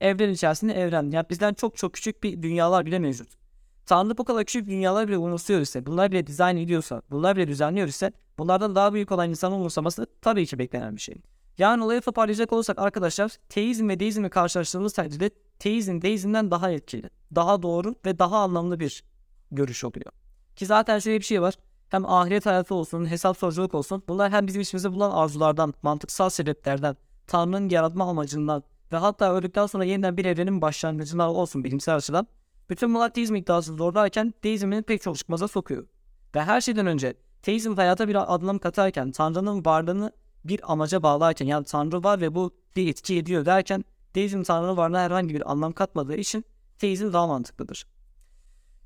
[0.00, 1.10] Evren içerisinde evren.
[1.10, 3.43] Yani bizden çok çok küçük bir dünyalar bile mevcut.
[3.86, 7.88] Tanrı bu kadar küçük dünyalar bile umursuyor ise, bunlar bile dizayn ediyorsa, bunlar bile düzenliyor
[7.88, 11.14] ise bunlardan daha büyük olan insanın umursaması tabii ki beklenen bir şey.
[11.58, 17.62] Yani olayı toparlayacak olursak arkadaşlar teizm ve deizmi karşılaştırdığımız takdirde teizm deizmden daha etkili, daha
[17.62, 19.04] doğru ve daha anlamlı bir
[19.50, 20.12] görüş oluyor.
[20.56, 21.54] Ki zaten şöyle bir şey var.
[21.88, 24.02] Hem ahiret hayatı olsun, hesap soruculuk olsun.
[24.08, 28.62] Bunlar hem bizim içimizde bulunan arzulardan, mantıksal sebeplerden, Tanrı'nın yaratma amacından
[28.92, 32.26] ve hatta öldükten sonra yeniden bir evrenin başlangıcından olsun bilimsel açıdan.
[32.70, 35.86] Bütün bunlar teizm iddiası doğrudayken deizmin pek çok çıkmaza sokuyor.
[36.34, 40.12] Ve her şeyden önce teizm hayata bir anlam katarken, Tanrı'nın varlığını
[40.44, 45.00] bir amaca bağlarken yani Tanrı var ve bu bir etki ediyor derken deizm Tanrı'nın varlığına
[45.00, 46.44] herhangi bir anlam katmadığı için
[46.78, 47.86] teizm daha mantıklıdır.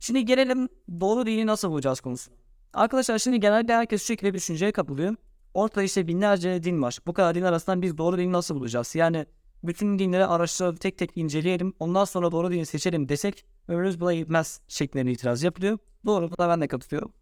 [0.00, 0.68] Şimdi gelelim
[1.00, 2.36] doğru dini nasıl bulacağız konusuna.
[2.72, 5.14] Arkadaşlar şimdi genelde herkes şu şekilde düşünceye kapılıyor.
[5.54, 6.98] Ortada işte binlerce din var.
[7.06, 8.94] Bu kadar din arasından biz doğru dini nasıl bulacağız?
[8.94, 9.26] Yani
[9.64, 11.74] bütün dinleri araştırıp tek tek inceleyelim.
[11.80, 15.78] Ondan sonra doğru dini seçelim desek ömrümüz buna gitmez şeklinde itiraz yapılıyor.
[16.06, 17.12] Doğru buna ben de katılıyorum.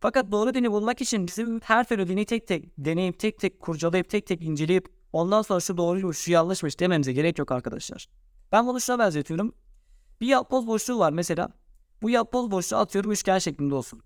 [0.00, 4.26] Fakat doğru dini bulmak için bizim her dini tek tek deneyip tek tek kurcalayıp tek
[4.26, 8.06] tek inceleyip ondan sonra şu doğruymuş şu yanlışmış dememize gerek yok arkadaşlar.
[8.52, 9.54] Ben bunu şuna benzetiyorum.
[10.20, 11.48] Bir yapboz boşluğu var mesela.
[12.02, 14.02] Bu yapboz boşluğu atıyorum üçgen şeklinde olsun.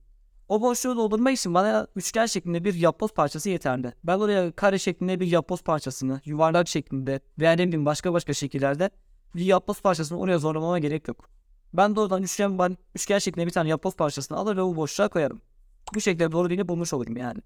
[0.48, 3.92] O boşluğu doldurmak için bana üçgen şeklinde bir yapboz parçası yeterli.
[4.04, 8.90] Ben oraya kare şeklinde bir yapboz parçasını, yuvarlak şeklinde veya ne bileyim başka başka şekillerde
[9.34, 11.30] bir yapboz parçasını oraya zorlamama gerek yok.
[11.72, 15.40] Ben doğrudan üçgen, ben üçgen şeklinde bir tane yapboz parçasını alır ve bu boşluğa koyarım.
[15.94, 17.40] Bu şekilde doğru dini bulmuş olurum yani.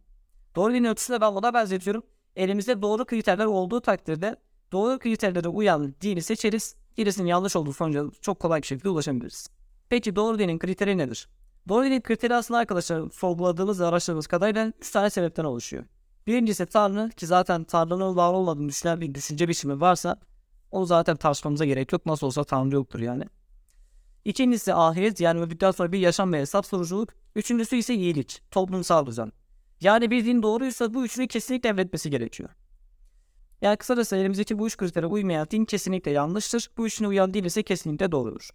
[0.57, 2.03] Doğru dini ölçüsüne ben buna benzetiyorum.
[2.37, 4.37] Elimizde doğru kriterler olduğu takdirde
[4.73, 6.77] doğru kriterlere uyan dini seçeriz.
[6.97, 9.49] Gerisinin yanlış olduğu sonuca çok kolay bir şekilde ulaşabiliriz.
[9.88, 11.29] Peki doğru dinin kriteri nedir?
[11.68, 15.85] Doğru dinin kriteri aslında arkadaşlar sorguladığımız ve araştırdığımız kadarıyla 3 tane sebepten oluşuyor.
[16.27, 20.20] Birincisi Tanrı ki zaten Tanrı'nın var olmadığını düşünen bir düşünce biçimi varsa
[20.70, 22.07] onu zaten tartışmamıza gerek yok.
[22.07, 23.25] Nasıl olsa Tanrı yoktur yani.
[24.25, 27.09] İkincisi ahiret yani öldükten sonra bir yaşam ve hesap soruculuk.
[27.37, 29.33] Üçüncüsü ise iyilik, toplumsal düzen.
[29.81, 32.51] Yani bir din doğruysa bu üçünü kesinlikle emretmesi gerekiyor.
[33.62, 36.70] Yani kısacası elimizdeki bu üç kritere uymayan din kesinlikle yanlıştır.
[36.77, 38.51] Bu üçüne uyan din ise kesinlikle doğrudur.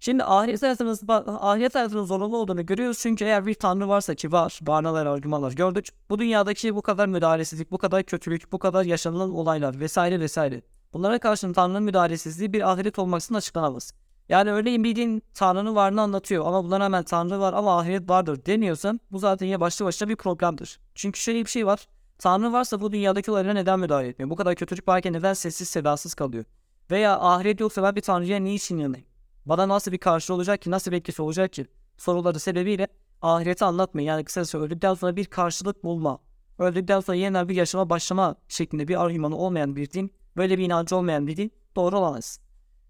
[0.00, 4.58] Şimdi ahiret hayatımız, ahiret hayatının zorunlu olduğunu görüyoruz çünkü eğer bir tanrı varsa ki var,
[4.62, 5.88] barnalar, argümanlar gördük.
[6.10, 10.62] Bu dünyadaki bu kadar müdahalesizlik, bu kadar kötülük, bu kadar yaşanılan olaylar vesaire vesaire.
[10.92, 13.92] Bunlara karşın tanrının müdahalesizliği bir ahiret olmaksızın açıklanamaz.
[14.28, 18.46] Yani örneğin bir din Tanrı'nın varlığını anlatıyor ama buna rağmen Tanrı var ama ahiret vardır
[18.46, 20.80] deniyorsan bu zaten ya başlı başına bir problemdir.
[20.94, 21.88] Çünkü şöyle bir şey var.
[22.18, 24.30] Tanrı varsa bu dünyadaki olaylara neden müdahale etmiyor?
[24.30, 26.44] Bu kadar kötülük varken neden sessiz sedasız kalıyor?
[26.90, 29.07] Veya ahiret yoksa ben bir Tanrı'ya niçin yanayım?
[29.48, 30.70] Bana nasıl bir karşı olacak ki?
[30.70, 31.66] Nasıl bir etkisi olacak ki?
[31.96, 32.88] Soruları sebebiyle
[33.22, 34.08] ahireti anlatmayın.
[34.08, 36.18] Yani kısacası öldükten sonra bir karşılık bulma.
[36.58, 40.96] Öldükten sonra yeniden bir yaşama başlama şeklinde bir argümanı olmayan bir din, böyle bir inancı
[40.96, 42.40] olmayan bir din doğru olamaz.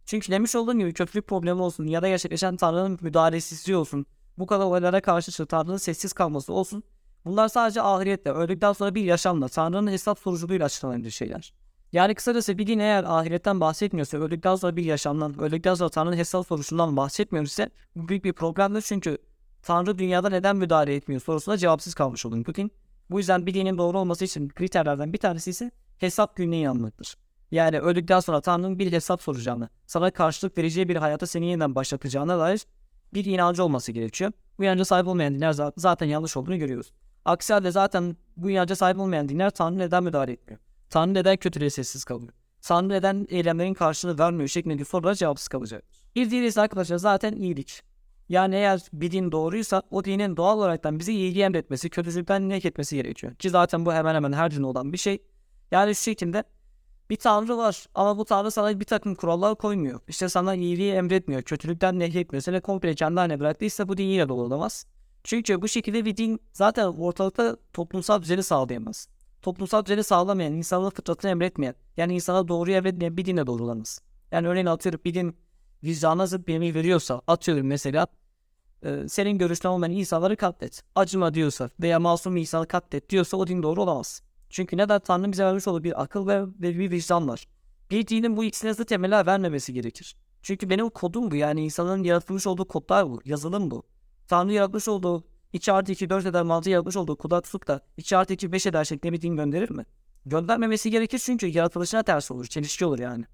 [0.06, 4.06] Çünkü demiş olduğum gibi kötülük problemi olsun ya da gerçekleşen Tanrı'nın müdahalesizliği olsun.
[4.38, 6.82] Bu kadar olaylara karşı Tanrı'nın sessiz kalması olsun.
[7.24, 11.52] Bunlar sadece ahirette, öldükten sonra bir yaşamla, Tanrı'nın hesap soruculuğuyla açıklanabilir şeyler.
[11.92, 16.46] Yani kısacası bir din eğer ahiretten bahsetmiyorsa, öldükten sonra bir yaşamdan, öldükten sonra Tanrı'nın hesap
[16.46, 19.18] soruşundan bahsetmiyor ise bu büyük bir problemdir çünkü
[19.62, 22.72] Tanrı dünyada neden müdahale etmiyor sorusuna cevapsız kalmış olur bu din.
[23.10, 27.16] Bu yüzden bir dinin doğru olması için kriterlerden bir tanesi ise hesap gününe inanmaktır.
[27.50, 32.38] Yani öldükten sonra Tanrı'nın bir hesap soracağını, sana karşılık vereceği bir hayata seni yeniden başlatacağına
[32.38, 32.66] dair
[33.14, 34.32] bir inancı olması gerekiyor.
[34.58, 36.92] Bu inanca sahip olmayan dinler zaten yanlış olduğunu görüyoruz.
[37.24, 40.60] Aksi halde zaten bu inanca sahip olmayan dinler Tanrı neden müdahale etmiyor?
[40.90, 42.32] Tanrı neden kötülüğe sessiz kalıyor?
[42.62, 45.84] Tanrı neden eylemlerin karşılığını vermiyor şeklinde sorular cevapsız kalacak.
[46.16, 47.82] Bir din ise arkadaşlar zaten iyilik.
[48.28, 53.34] Yani eğer bir din doğruysa o dinin doğal olaraktan bizi iyiliği emretmesi, kötülükten etmesi gerekiyor.
[53.34, 55.22] Ki zaten bu hemen hemen her din olan bir şey.
[55.70, 56.44] Yani şu şekilde
[57.10, 60.00] bir tanrı var ama bu tanrı sana bir takım kurallar koymuyor.
[60.08, 62.42] İşte sana iyiliği emretmiyor, kötülükten nehyetmiyor.
[62.42, 64.86] Seni komple kendi bıraktıysa bu din yine doğru olamaz.
[65.24, 69.08] Çünkü bu şekilde bir din zaten ortalıkta toplumsal düzeni sağlayamaz.
[69.42, 74.00] Toplumsal düzeni sağlamayan, insanın fıtratını emretmeyen, yani insana doğruyu emretmeyen bir dinle doğrulanmaz.
[74.32, 75.36] Yani örneğin atıyorum bir din
[75.84, 78.06] vicdana zıt bir emir veriyorsa, atıyorum mesela
[78.84, 80.82] e, senin görüşten olmayan insanları katlet.
[80.94, 84.22] Acıma diyorsa veya masum bir insanı katlet diyorsa o din doğru olamaz.
[84.50, 87.48] Çünkü neden Tanrı bize vermiş olduğu bir akıl ve, ve bir vicdan var.
[87.90, 90.16] Bir dinin bu ikisine zıt emeller vermemesi gerekir.
[90.42, 93.82] Çünkü benim kodum bu yani insanın yaratılmış olduğu kodlar bu, yazılım bu.
[94.28, 98.32] Tanrı yaratmış olduğu 2 artı 2 4 eder mantığı yaratmış olduğu tutup da 2 artı
[98.32, 99.86] 2 5 eder şeklinde bir din gönderir mi?
[100.26, 103.24] Göndermemesi gerekir çünkü yaratılışına ters olur, çelişki olur yani.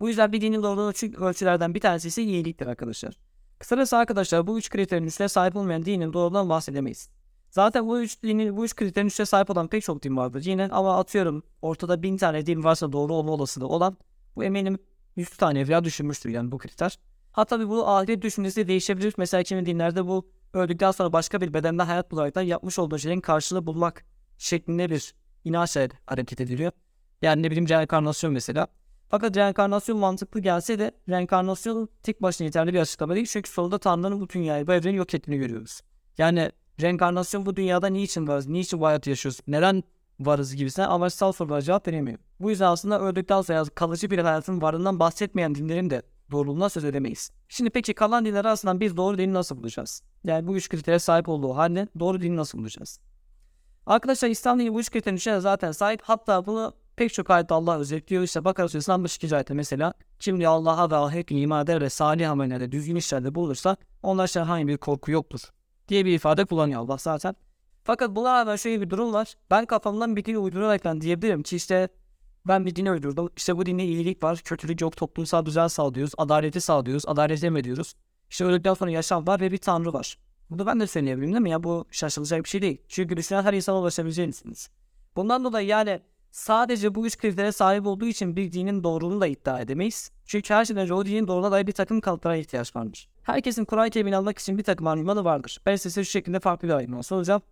[0.00, 0.92] Bu yüzden bir dinin doğruluğu
[1.24, 3.14] ölçülerden bir tanesi ise iyiliktir arkadaşlar.
[3.58, 7.08] Kısacası arkadaşlar bu üç kriterin üstüne sahip olmayan dinin doğruluğundan bahsedemeyiz.
[7.50, 10.42] Zaten bu üç dinin, bu üç kriterin üstüne sahip olan pek çok din vardır.
[10.44, 13.96] Yine ama atıyorum ortada bin tane din varsa doğru olma olasılığı olan
[14.36, 14.78] bu eminim
[15.16, 16.98] 100 tane veya düşünmüştür yani bu kriter.
[17.32, 19.14] Hatta bu ahiret düşüncesi değişebilir.
[19.16, 23.66] Mesela kimi dinlerde bu öldükten sonra başka bir bedende hayat bularaktan yapmış olduğu şeyin karşılığı
[23.66, 24.04] bulmak
[24.38, 25.14] şeklinde bir
[25.44, 26.72] inançla hareket ediliyor.
[27.22, 28.66] Yani ne bileyim reenkarnasyon mesela.
[29.08, 33.26] Fakat reenkarnasyon mantıklı gelse de reenkarnasyon tek başına yeterli bir açıklama değil.
[33.26, 35.80] Çünkü sonunda Tanrı'nın bu dünyayı, bu evreni yok ettiğini görüyoruz.
[36.18, 39.82] Yani reenkarnasyon bu dünyada niçin varız, niçin bu hayatı yaşıyoruz, neden
[40.20, 42.18] varız gibisine amaçsal sorulara cevap veremiyor.
[42.40, 47.30] Bu yüzden aslında öldükten sonra kalıcı bir hayatın varlığından bahsetmeyen dinlerin de doğruluğuna söz edemeyiz.
[47.48, 50.02] Şimdi peki kalan dinler arasından biz doğru dini nasıl bulacağız?
[50.24, 53.00] Yani bu üç kritere sahip olduğu halde doğru dini nasıl bulacağız?
[53.86, 56.00] Arkadaşlar İslam dini bu üç kriterin zaten sahip.
[56.02, 58.22] Hatta bunu pek çok ayette Allah özetliyor.
[58.22, 59.36] İşte Bakara Suresi 62.
[59.36, 63.76] ayette mesela kim diyor Allah'a ve ahirete iman eder ve salih amellerde düzgün işlerde bulursa
[64.02, 65.40] onlar için herhangi bir korku yoktur
[65.88, 67.36] diye bir ifade kullanıyor Allah zaten.
[67.84, 69.34] Fakat buna rağmen şöyle bir durum var.
[69.50, 71.88] Ben kafamdan bir din uydurarak diyebilirim ki işte
[72.46, 73.30] ben bir dine uydurdum.
[73.36, 77.94] İşte bu dinde iyilik var, kötülük yok, toplumsal düzen sağlıyoruz, adaleti sağlıyoruz, adalet emrediyoruz.
[78.34, 80.18] İşte öldükten sonra yaşam var ve bir tanrı var.
[80.50, 81.64] Bunu ben de söyleyebilirim değil mi ya?
[81.64, 82.82] Bu şaşılacak bir şey değil.
[82.88, 84.70] Çünkü düşünen her insana ulaşabileceksiniz.
[85.16, 89.60] Bundan dolayı yani sadece bu üç kritere sahip olduğu için bir dinin doğruluğunu da iddia
[89.60, 90.10] edemeyiz.
[90.26, 93.08] Çünkü her şeyden önce o dinin doğruluğuna dair bir takım kalıplara ihtiyaç varmış.
[93.22, 95.60] Herkesin Kur'an-ı Kerim'ini almak için bir takım argümanı vardır.
[95.66, 97.42] Ben size şu şekilde farklı bir argüman soracağım.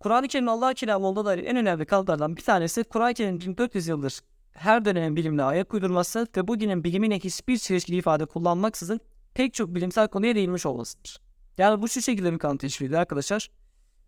[0.00, 4.20] Kur'an-ı Kerim'in Allah kelamı olduğuna dair en önemli kalıplardan bir tanesi Kur'an-ı Kerim'in 1400 yıldır
[4.52, 9.00] her dönemin bilimle ayak uydurması ve bu dinin bilimine hiçbir çelişkili ifade kullanmaksızın
[9.36, 11.20] pek çok bilimsel konuya değinmiş olmasıdır.
[11.58, 13.50] Yani bu şu şekilde bir kanıt teşviridir arkadaşlar.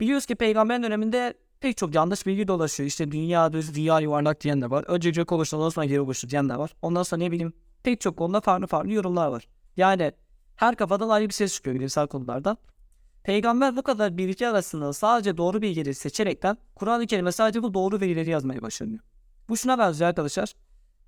[0.00, 2.86] Biliyoruz ki peygamber döneminde pek çok yanlış bilgi dolaşıyor.
[2.86, 4.84] İşte dünya düz, dünya yuvarlak diyen de var.
[4.88, 6.74] Önce gök oluştu, ondan sonra geri oluştu diyen de var.
[6.82, 9.48] Ondan sonra ne bileyim pek çok konuda farklı farklı yorumlar var.
[9.76, 10.12] Yani
[10.56, 12.58] her kafadan ayrı bir ses çıkıyor bilimsel konulardan.
[13.22, 18.30] Peygamber bu kadar bilgi arasında sadece doğru bilgileri seçerekten Kur'an-ı Kerim'e sadece bu doğru verileri
[18.30, 19.00] yazmaya başlanıyor.
[19.48, 20.54] Bu şuna benziyor arkadaşlar.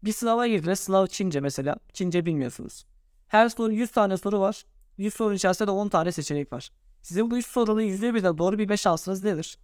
[0.04, 0.74] Bir sınava girdiler.
[0.74, 1.76] Sınav Çince mesela.
[1.92, 2.84] Çince bilmiyorsunuz.
[3.30, 4.64] Her soru 100 tane soru var.
[4.98, 6.70] 100 sorunun içerisinde de 10 tane seçenek var.
[7.02, 9.58] Sizin bu 100 sorunun %1'den doğru bilme şansınız nedir?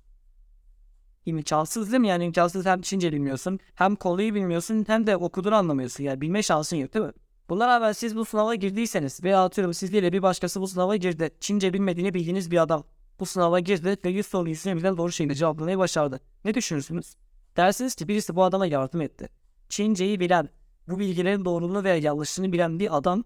[1.27, 2.09] İmkansız değil mi?
[2.09, 6.05] Yani imkansız hem Çince bilmiyorsun, hem konuyu bilmiyorsun, hem de okuduğunu anlamıyorsun.
[6.05, 7.13] Yani bilme şansın yok değil mi?
[7.49, 11.31] Buna rağmen siz bu sınava girdiyseniz veya atıyorum siz bir başkası bu sınava girdi.
[11.41, 12.85] Çince bilmediğini bildiğiniz bir adam
[13.21, 16.21] bu sınava girdi ve 100 soru yüzüne bilen doğru şekilde cevaplamayı başardı.
[16.45, 17.15] Ne düşünürsünüz?
[17.57, 19.29] Dersiniz ki birisi bu adama yardım etti.
[19.69, 20.49] Çinceyi bilen,
[20.89, 23.25] bu bilgilerin doğruluğunu veya yanlışını bilen bir adam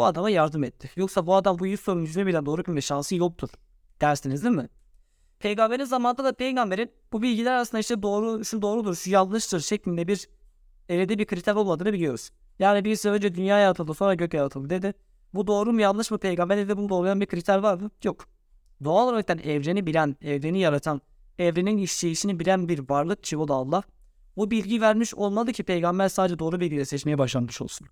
[0.00, 0.90] bu adama yardım etti.
[0.96, 3.48] Yoksa bu adam bu 100 sorunun yüzüne bilen doğru bilme şansı yoktur.
[4.00, 4.68] Dersiniz değil mi?
[5.38, 10.28] Peygamberin zamanında da peygamberin bu bilgiler arasında işte doğru, şu doğrudur, şu yanlıştır şeklinde bir
[10.88, 12.30] elinde bir kriter olmadığını biliyoruz.
[12.58, 14.94] Yani birisi önce dünya yaratıldı sonra gök yaratıldı dedi.
[15.34, 17.90] Bu doğru mu yanlış mı peygamber de bunu doğrulayan bir kriter var mı?
[18.04, 18.28] Yok.
[18.84, 21.00] Doğal olarak evreni bilen, evreni yaratan,
[21.38, 23.82] evrenin işleyişini bilen bir varlık ki o da Allah.
[24.36, 27.88] Bu bilgi vermiş olmalı ki peygamber sadece doğru bilgiyle seçmeye başlamış olsun.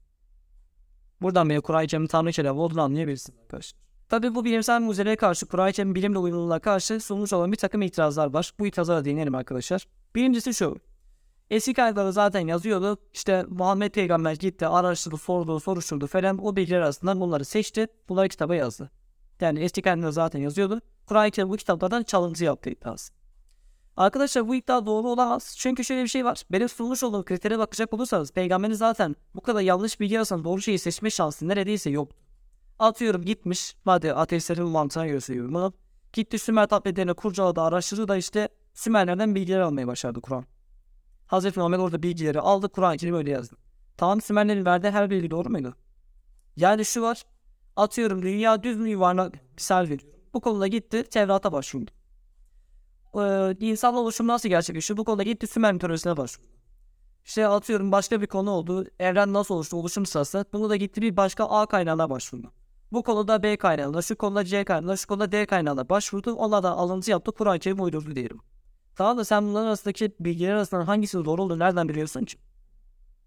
[1.22, 3.80] Buradan beri Kur'an-ı Kerim'in Tanrı kelamı olduğunu anlayabilirsiniz arkadaşlar.
[4.08, 8.32] Tabi bu bilimsel mucizelere karşı Kur'an-ı Kerim bilimle uyumluluğa karşı sunmuş olan bir takım itirazlar
[8.32, 8.52] var.
[8.58, 9.86] Bu itirazlara değinelim arkadaşlar.
[10.14, 10.76] Birincisi şu.
[11.50, 12.98] Eski kaynaklarda zaten yazıyordu.
[13.12, 16.44] İşte Muhammed Peygamber gitti, araştırdı, sordu, soruşturdu falan.
[16.44, 17.86] O bilgiler arasından bunları seçti.
[18.08, 18.90] Bunları kitaba yazdı.
[19.40, 20.80] Yani eski kaynaklarda zaten yazıyordu.
[21.06, 23.17] Kur'an-ı Kerim bu kitaplardan çalıntı yaptı iddiası.
[23.98, 25.54] Arkadaşlar bu iddia doğru olamaz.
[25.58, 26.42] Çünkü şöyle bir şey var.
[26.52, 30.78] Benim sunmuş olduğum kritere bakacak olursanız peygamberin zaten bu kadar yanlış bilgi arasında doğru şeyi
[30.78, 32.10] seçme şansı neredeyse yok.
[32.78, 33.76] Atıyorum gitmiş.
[33.84, 35.72] Hadi ateistlerin mantığına göre söylüyorum bunu.
[36.12, 40.44] Gitti Sümer tabletlerini kurcaladı araştırdı da işte Sümerlerden bilgiler almaya başladı Kur'an.
[41.26, 43.56] Hazreti Muhammed orada bilgileri aldı Kur'an-ı Kerim öyle yazdı.
[43.96, 45.74] Tamam Sümerlerin verdiği her bilgi doğru muydu?
[46.56, 47.22] Yani şu var.
[47.76, 50.20] Atıyorum dünya düz mü yuvarlak misal veriyorum.
[50.34, 51.97] Bu konuda gitti Tevrat'a başvurdu.
[53.14, 54.96] Ee, insan oluşumu nasıl gerçekleşiyor?
[54.96, 56.48] Bu konuda gitti Sümer mitolojisine başvurdu.
[57.24, 58.86] İşte atıyorum başka bir konu oldu.
[58.98, 59.76] Evren nasıl oluştu?
[59.76, 60.44] Oluşum sırası.
[60.52, 62.52] Bunu da gitti bir başka A kaynağına başvurdu.
[62.92, 66.32] Bu konuda B kaynağına, şu konuda C kaynağına, şu konuda D kaynağına başvurdu.
[66.32, 67.32] Onlardan alıntı yaptı.
[67.32, 68.40] Kur'an-ı Kerim uydurdu diyelim.
[68.96, 72.38] Tamam da sen bunların arasındaki bilgiler arasından hangisi doğru olduğunu nereden biliyorsun ki?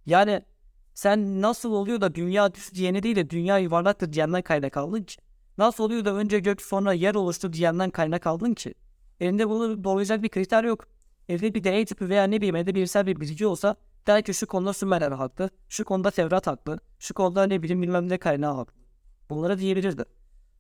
[0.06, 0.46] Yani
[0.94, 5.16] sen nasıl oluyor da dünya düz diyeni değil de dünya yuvarlaktır diyenden kaynak aldın ki?
[5.58, 8.74] Nasıl oluyor da önce gök sonra yer oluştu diyenden kaynak aldın ki?
[9.22, 10.86] Elinde bunu doğrulayacak bir kriter yok.
[11.30, 13.76] Evde bir deney tipi veya ne bileyim evde bilimsel bir bilgi olsa
[14.08, 18.10] der ki şu konuda Sümerler haklı, şu konuda Tevrat haklı, şu konuda ne bileyim bilmem
[18.10, 18.82] ne kaynağı haklı.
[19.30, 20.04] Bunlara diyebilirdi.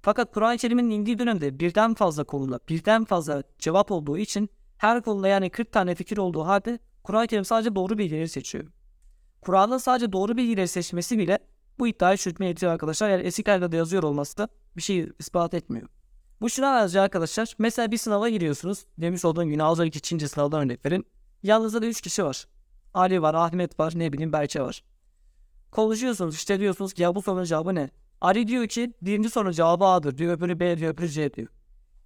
[0.01, 5.27] Fakat Kur'an-ı Kerim'in indiği dönemde birden fazla konuda birden fazla cevap olduğu için her konuda
[5.27, 8.65] yani 40 tane fikir olduğu halde Kur'an-ı Kerim sadece doğru bilgileri seçiyor.
[9.41, 11.39] Kur'an'ın sadece doğru bilgileri seçmesi bile
[11.79, 13.09] bu iddiayı çürütmeye yetiyor arkadaşlar.
[13.09, 14.47] Yani eski kaynakta yazıyor olması da
[14.77, 15.87] bir şey ispat etmiyor.
[16.41, 17.55] Bu şuna benziyor arkadaşlar.
[17.59, 18.85] Mesela bir sınava giriyorsunuz.
[18.97, 21.05] Demiş olduğum gibi az önceki Çince sınavdan örnek verin.
[21.43, 22.47] Yanınızda da 3 kişi var.
[22.93, 24.83] Ali var, Ahmet var, ne bileyim Berçe var.
[25.71, 27.89] Konuşuyorsunuz işte diyorsunuz ki ya bu sorunun cevabı ne?
[28.21, 30.37] Ali diyor ki birinci sorunun cevabı A'dır diyor.
[30.37, 31.47] Öbürü B diyor, öbürü C diyor.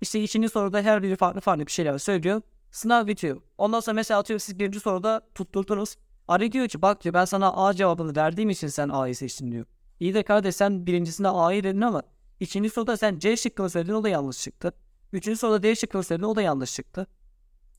[0.02, 2.42] İşte ikinci soruda her biri farklı farklı bir şeyler söylüyor.
[2.72, 3.42] Sınav bitiyor.
[3.58, 5.96] Ondan sonra mesela atıyor siz birinci soruda tutturdunuz.
[6.28, 9.66] Ali diyor ki bak diyor ben sana A cevabını verdiğim için sen A'yı seçtin diyor.
[10.00, 12.04] İyi de kardeş sen birincisinde A'yı dedin ama
[12.40, 14.74] ikinci soruda sen C şıkkını söyledin o da yanlış çıktı.
[15.14, 17.08] Üçüncü soruda D şıkkını söyledin o da yanlış çıktı.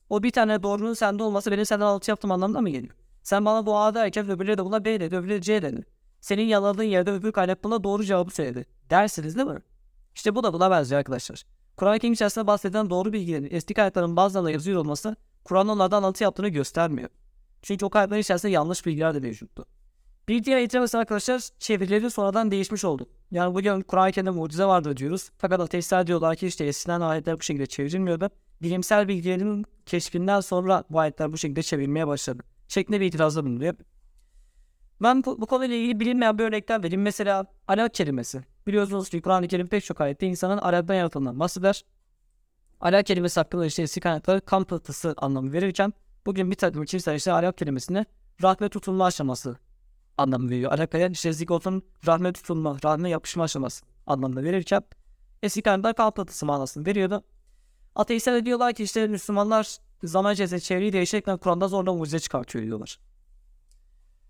[0.09, 2.93] O bir tane doğrunun sende olması benim senden altı yaptığım anlamına mı geliyor?
[3.23, 5.85] Sen bana bu A derken öbürleri de buna B dedi, öbürleri C dedi.
[6.21, 8.65] Senin yaladığın yerde öbür kaynak buna doğru cevabı söyledi.
[8.89, 9.61] Dersiniz değil mi?
[10.15, 11.43] İşte bu da buna benziyor arkadaşlar.
[11.77, 16.47] Kur'an-ı Kerim içerisinde bahsedilen doğru bilgilerin eski kaynakların bazılarında yazıyor olması Kur'an'ın onlardan alıntı yaptığını
[16.47, 17.09] göstermiyor.
[17.61, 19.65] Çünkü o kaynakların içerisinde yanlış bilgiler de mevcuttu.
[20.27, 23.09] Bir diğer itiraz arkadaşlar çevirileri sonradan değişmiş oldu.
[23.31, 25.29] Yani bugün Kur'an-ı Kerim'de mucize vardır diyoruz.
[25.37, 28.29] Fakat ateistler diyorlar ki işte eskiden ayetler bu şekilde çevrilmiyordu.
[28.61, 32.43] Bilimsel bilgilerin keşfinden sonra bu ayetler bu şekilde çevrilmeye başladı.
[32.67, 33.75] Şeklinde bir itirazda bulunuyor.
[35.01, 37.01] Ben bu, bu konuyla ilgili bilinmeyen bir örnekler vereyim.
[37.01, 38.41] Mesela alak kelimesi.
[38.67, 41.85] Biliyorsunuz ki Kur'an-ı Kerim pek çok ayette insanın alaktan yaratıldığından bahseder.
[42.81, 45.93] Alak kelimesi hakkında işte eski kaynakları kan pıhtısı anlamı verirken
[46.25, 48.05] bugün bir takım kimseler işte alak kelimesine
[48.41, 49.57] rahme tutulma aşaması
[50.17, 50.71] anlamı veriyor.
[50.71, 54.83] Alakaya işte zigotun rahme tutulma, rahme yapışma aşaması anlamını verirken
[55.43, 57.23] eski kaynaklar pıhtısı manasını veriyordu.
[57.95, 62.99] Ateistler de diyorlar ki işte Müslümanlar zaman içerisinde çevreyi değiştirirken Kur'an'da zorla mucize çıkartıyor diyorlar.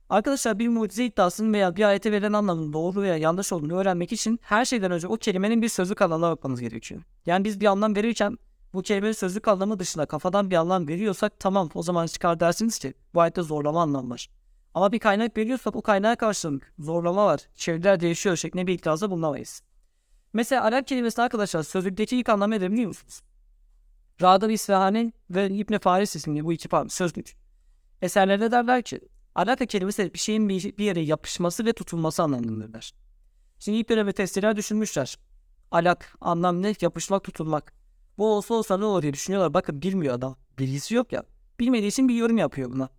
[0.10, 4.40] Arkadaşlar bir mucize iddiasının veya bir ayete verilen anlamının doğru veya yanlış olduğunu öğrenmek için
[4.42, 7.02] her şeyden önce o kelimenin bir sözlük anlamına bakmanız gerekiyor.
[7.26, 8.38] Yani biz bir anlam verirken
[8.74, 12.94] bu kelimenin sözlük anlamı dışında kafadan bir anlam veriyorsak tamam o zaman çıkar dersiniz ki
[13.14, 14.30] bu ayette zorlama anlam var.
[14.78, 19.62] Ama bir kaynak veriyorsak o kaynağa karşılık zorlama var, çevreler değişiyor şeklinde bir itirazda bulunamayız.
[20.34, 23.22] Mesela Arap kelimesi arkadaşlar sözlükteki ilk anlamı ne biliyor musunuz?
[24.22, 27.36] Rada İsfahani ve İbn Faris isimli bu iki parça sözlük.
[28.02, 29.00] Eserlerde derler ki
[29.36, 32.94] Alaka kelimesi bir şeyin bir, yere yapışması ve tutulması anlamındadır.
[33.60, 35.18] Şimdi ilk dönemi testçiler düşünmüşler.
[35.72, 36.74] Alak anlam ne?
[36.82, 37.74] Yapışmak, tutulmak.
[38.18, 39.54] Bu olsa olsa ne olur diye düşünüyorlar.
[39.54, 40.36] Bakın bilmiyor adam.
[40.60, 41.24] Bilgisi yok ya.
[41.60, 42.97] Bilmediği için bir yorum yapıyor buna.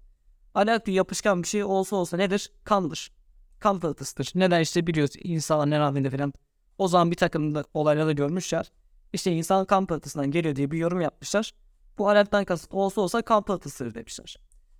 [0.58, 2.52] Alak diyor yapışkan bir şey olsa olsa nedir?
[2.64, 3.12] Kandır.
[3.60, 4.32] Kan pıhtısıdır.
[4.34, 6.32] Neden işte biliyoruz insanın neravinde falan.
[6.78, 8.72] O zaman bir takım da olayları görmüşler.
[9.12, 11.52] İşte insan kan pıhtısından geliyor diye bir yorum yapmışlar.
[11.98, 14.36] Bu alaktan kasıt olsa olsa kan pıhtısıdır demişler.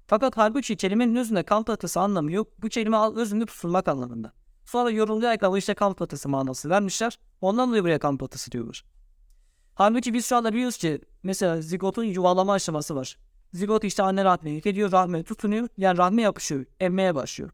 [0.07, 2.63] Fakat halbuki kelimenin özünde kan pıhtısı anlamı yok.
[2.63, 4.33] Bu kelime özünde tutulmak anlamında.
[4.65, 7.19] Sonra yorumlayarak ama işte kan pıhtısı manası vermişler.
[7.41, 8.85] Ondan dolayı buraya kan pıhtısı diyorlar.
[9.75, 13.19] Halbuki biz şu anda biliyoruz ki mesela zigotun yuvalama aşaması var.
[13.53, 15.69] Zigot işte anne rahmine geliyor rahme tutunuyor.
[15.77, 16.65] Yani rahme yapışıyor.
[16.81, 17.51] Emmeye başlıyor.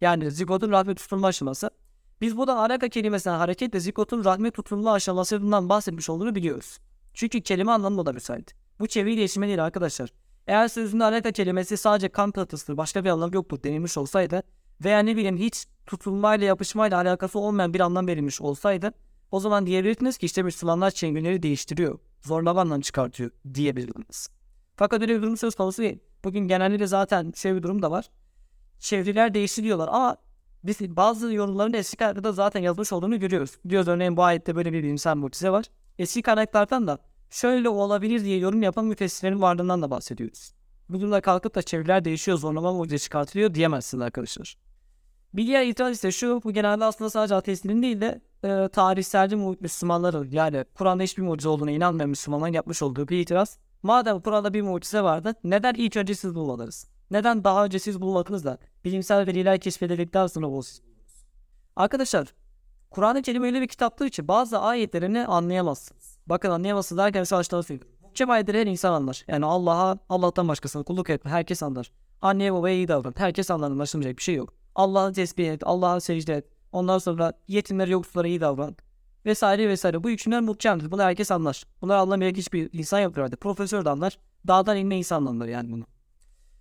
[0.00, 1.70] Yani zigotun rahme tutulma aşaması.
[2.20, 6.78] Biz buradan alaka kelimesinden hareketle zigotun rahme tutulma aşamasından bahsetmiş olduğunu biliyoruz.
[7.14, 8.54] Çünkü kelime anlamı da müsait.
[8.80, 10.12] Bu çeviri değişimi değil arkadaşlar.
[10.46, 14.42] Eğer sözünde alaka kelimesi sadece kan pıhtısıdır, başka bir anlam yoktur denilmiş olsaydı
[14.84, 18.92] veya ne bileyim hiç tutulmayla yapışmayla alakası olmayan bir anlam verilmiş olsaydı
[19.30, 24.28] o zaman diyebilirsiniz ki işte Müslümanlar çevirileri değiştiriyor, zorlama anlam çıkartıyor diyebilirsiniz.
[24.76, 25.98] Fakat öyle bir durum söz konusu değil.
[26.24, 28.10] Bugün genellikle zaten şöyle bir durum da var.
[28.78, 30.16] Çeviriler değiştiriyorlar ama
[30.64, 33.58] biz bazı yorumların eski kaynaklarda zaten yazmış olduğunu görüyoruz.
[33.68, 35.64] Diyoruz örneğin bu ayette böyle bir bilimsel mucize var.
[35.98, 36.98] Eski kaynaklardan da
[37.30, 40.52] şöyle olabilir diye yorum yapan müfessirlerin varlığından da bahsediyoruz.
[40.88, 44.56] Bu durumda kalkıp da çevreler değişiyor, zorlama mucize çıkartılıyor diyemezsiniz arkadaşlar.
[45.34, 50.30] Bir diğer itiraz ise şu, bu genelde aslında sadece ateistlerin değil de e, tarihselci Müslümanların
[50.30, 53.58] yani Kur'an'da hiçbir mucize olduğuna inanmayan Müslümanların yapmış olduğu bir itiraz.
[53.82, 56.86] Madem Kur'an'da bir mucize vardı, neden ilk önce siz bulmadınız?
[57.10, 60.82] Neden daha önce siz bulmadınız da bilimsel veriler keşfedildikten sonra bu siz?
[61.76, 62.34] Arkadaşlar,
[62.90, 66.18] Kur'an-ı Kerim öyle bir kitaptır ki bazı ayetlerini anlayamazsınız.
[66.26, 67.92] Bakın anlayamazsınız derken mesela açıklamak söylüyorum.
[68.02, 69.24] Muhkem ayetleri her insan anlar.
[69.28, 71.92] Yani Allah'a, Allah'tan başkasına kulluk etme herkes anlar.
[72.22, 73.14] Anneye babaya iyi davran.
[73.16, 73.70] Herkes anlar.
[73.70, 74.54] Anlaşılmayacak bir şey yok.
[74.74, 76.44] Allah'ı tesbih et, Allah'a secde et.
[76.72, 78.76] Ondan sonra yetimlere, yoksullara iyi davran.
[79.26, 80.04] Vesaire vesaire.
[80.04, 80.90] Bu üçünden muhkemdir.
[80.90, 81.64] Bunu herkes anlar.
[81.82, 83.36] Bunları anlamayan hiçbir insan yoktur herhalde.
[83.36, 84.18] Profesör de anlar.
[84.46, 85.84] Dağdan inme insan anlar yani bunu.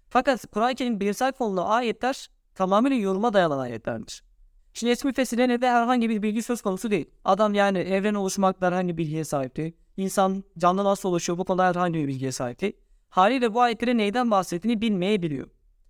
[0.10, 4.24] Fakat Kur'an-ı Kerim bilimsel konulu ayetler tamamıyla yoruma dayanan ayetlerdir.
[4.74, 7.10] Şimdi eski müfessirlerine de herhangi bir bilgi söz konusu değil.
[7.26, 9.74] Adam yani evren oluşmakla herhangi bir bilgiye sahip değil.
[9.98, 12.74] İnsan canlı nasıl oluşuyor bu konuda herhangi bir bilgiye sahip değil.
[13.10, 15.48] Haliyle bu ayetlerin neyden bahsettiğini bilmeyebiliyor.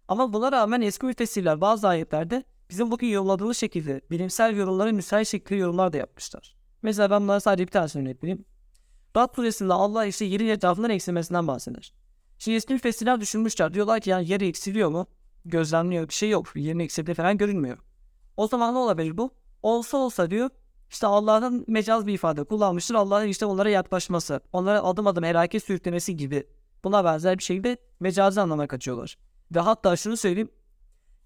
[0.08, 5.56] Ama buna rağmen eski müfessirler bazı ayetlerde bizim bugün yorumladığımız şekilde bilimsel yorumlara müsait şekilde
[5.56, 6.61] yorumlar da yapmışlar.
[6.82, 8.46] Mesela ben bunlara sadece bir tanesini örnek vereyim.
[9.36, 11.94] Suresinde Allah işte yerin etrafından eksilmesinden bahseder.
[12.38, 13.74] Şimdi eski müfessirler düşünmüşler.
[13.74, 15.08] Diyorlar ki yani yer eksiliyor mu?
[15.46, 16.52] Gözlemliyor bir şey yok.
[16.56, 17.78] Yerin eksildiği falan görünmüyor.
[18.38, 19.32] O zaman ne olabilir bu?
[19.64, 20.50] Olsa olsa diyor
[20.92, 22.96] işte Allah'ın mecaz bir ifade kullanmıştır.
[22.96, 26.48] Allah'ın işte onlara yaklaşması, onlara adım adım helake sürüklemesi gibi
[26.84, 29.18] buna benzer bir şekilde mecazi anlama kaçıyorlar.
[29.56, 30.52] Ve hatta şunu söyleyeyim.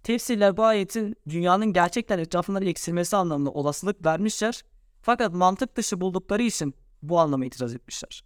[0.04, 4.62] Tefsirler bu ayetin dünyanın gerçekten etrafından eksilmesi anlamında olasılık vermişler.
[5.06, 8.24] Fakat mantık dışı buldukları için bu anlama itiraz etmişler.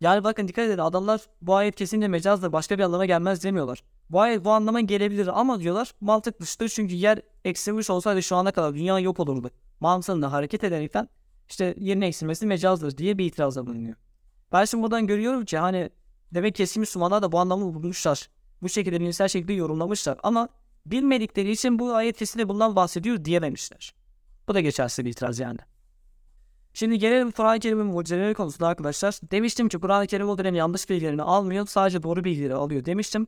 [0.00, 3.82] Yani bakın dikkat edin adamlar bu ayet kesinlikle mecazdır başka bir anlama gelmez demiyorlar.
[4.10, 8.52] Bu ayet bu anlama gelebilir ama diyorlar mantık dışıdır çünkü yer eksilmiş olsaydı şu ana
[8.52, 9.50] kadar dünya yok olurdu.
[9.80, 11.08] Mantığında hareket ederekten
[11.48, 13.96] işte yerin eksilmesi mecazdır diye bir itirazda bulunuyor.
[14.52, 15.90] Ben şimdi buradan görüyorum ki hani
[16.34, 18.28] demek ki eski Müslümanlar da bu anlamı bulmuşlar.
[18.62, 20.48] Bu şekilde bilimsel şekilde yorumlamışlar ama
[20.86, 23.94] bilmedikleri için bu ayet kesinlikle bundan bahsediyor diyememişler.
[24.48, 25.58] Bu da geçersiz bir itiraz yani.
[26.74, 29.14] Şimdi gelelim Kur'an-ı Kerim'in mucizeleri konusunda arkadaşlar.
[29.30, 31.66] Demiştim ki Kur'an-ı Kerim o dönem yanlış bilgilerini almıyor.
[31.66, 33.26] Sadece doğru bilgileri alıyor demiştim.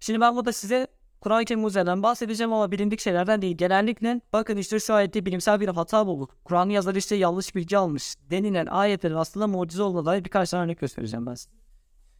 [0.00, 0.86] Şimdi ben burada size
[1.20, 3.56] Kur'an-ı Kerim mucizelerinden bahsedeceğim ama bilindik şeylerden değil.
[3.56, 6.36] Genellikle bakın işte şu ayette bilimsel bir hata bulduk.
[6.44, 10.80] Kur'an yazarı işte yanlış bilgi almış denilen ayetlerin aslında mucize olduğuna dair birkaç tane örnek
[10.80, 11.50] göstereceğim ben size.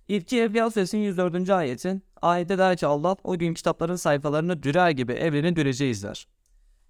[0.09, 1.51] İlki Evliya Suresinin 104.
[1.51, 2.01] ayeti.
[2.23, 6.27] Ayette der ki Allah o gün kitapların sayfalarını dürer gibi evreni düreceğiz der.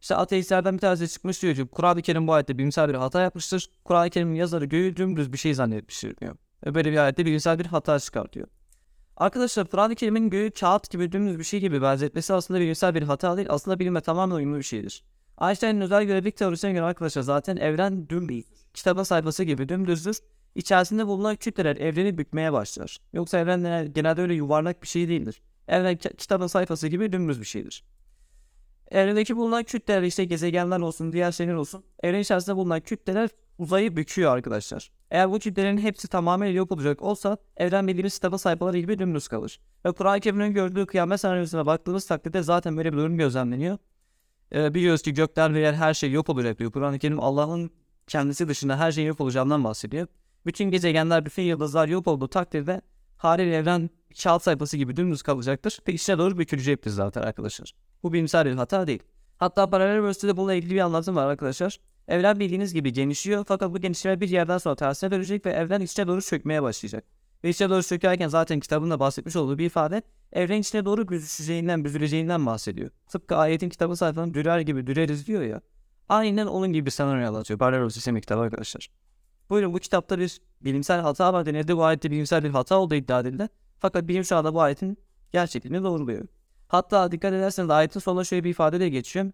[0.07, 3.71] İşte ateistlerden bir tanesi çıkmış diyor ki Kur'an-ı Kerim bu ayette bilimsel bir hata yapmıştır.
[3.85, 6.37] Kur'an-ı Kerim'in yazarı göğü dümdüz bir şey zannetmiştir diyor.
[6.67, 8.49] Ve böyle bir ayette bilimsel bir hata çıkartıyor.
[9.17, 13.37] Arkadaşlar Kur'an-ı Kerim'in göğü kağıt gibi dümdüz bir şey gibi benzetmesi aslında bilimsel bir hata
[13.37, 13.49] değil.
[13.51, 15.05] Aslında bilimle tamamen uyumlu bir şeydir.
[15.43, 18.45] Einstein'ın özel görevlilik teorisine göre arkadaşlar zaten evren dümdüz.
[18.75, 20.17] Kitaba sayfası gibi dümdüzdür.
[20.55, 22.99] İçerisinde bulunan kütleler evreni bükmeye başlar.
[23.13, 25.43] Yoksa evren genelde öyle yuvarlak bir şey değildir.
[25.69, 27.85] Evren kitabın sayfası gibi dümdüz bir şeydir.
[28.91, 31.85] Evrendeki bulunan kütleler işte gezegenler olsun, diğer şeyler olsun.
[32.03, 34.91] Evren içerisinde bulunan kütleler uzayı büküyor arkadaşlar.
[35.11, 39.61] Eğer bu kütlelerin hepsi tamamen yok olacak olsa evren bildiğimiz kitaba sayfaları gibi dümdüz kalır.
[39.85, 43.79] Ve Kur'an-ı Kerim'in gördüğü kıyamet senaryosuna baktığımız takdirde zaten böyle bir durum gözlemleniyor.
[44.53, 46.73] Ee, biliyoruz ki gökler ve yer her şey yok olacak diyor.
[46.73, 47.71] Kur'an-ı Kerim Allah'ın
[48.07, 50.07] kendisi dışında her şeyin yok olacağından bahsediyor.
[50.47, 52.81] Bütün gezegenler, bütün yıldızlar yok olduğu takdirde
[53.17, 53.91] haliyle evren
[54.23, 57.73] kağıt sayfası gibi dümdüz kalacaktır ve içine doğru bükülecektir zaten arkadaşlar.
[58.03, 59.03] Bu bilimsel bir hata değil.
[59.39, 61.81] Hatta paralel üniversitede bununla ilgili bir anlatım var arkadaşlar.
[62.09, 66.07] Evren bildiğiniz gibi genişliyor fakat bu genişleme bir yerden sonra tersine dönecek ve evren içine
[66.07, 67.05] doğru çökmeye başlayacak.
[67.45, 70.03] Ve içine doğru çökerken zaten kitabında bahsetmiş olduğu bir ifade
[70.33, 72.91] evren içine doğru büzüşeceğinden, büzüleceğinden bahsediyor.
[73.09, 75.61] Tıpkı ayetin kitabı sayfanın dürer gibi düreriz diyor ya.
[76.09, 77.59] Aynen onun gibi bir senaryo anlatıyor.
[77.59, 78.89] Paralel sistemi kitabı arkadaşlar.
[79.51, 81.77] Buyurun bu kitapta bir bilimsel hata var denildi.
[81.77, 83.49] Bu ayette bilimsel bir hata olduğu iddia edildi.
[83.79, 84.99] Fakat bilim şu bu ayetin
[85.33, 86.27] gerçekliğini doğruluyor.
[86.69, 89.31] Hatta dikkat ederseniz ayetin sonunda şöyle bir ifade de geçiyor.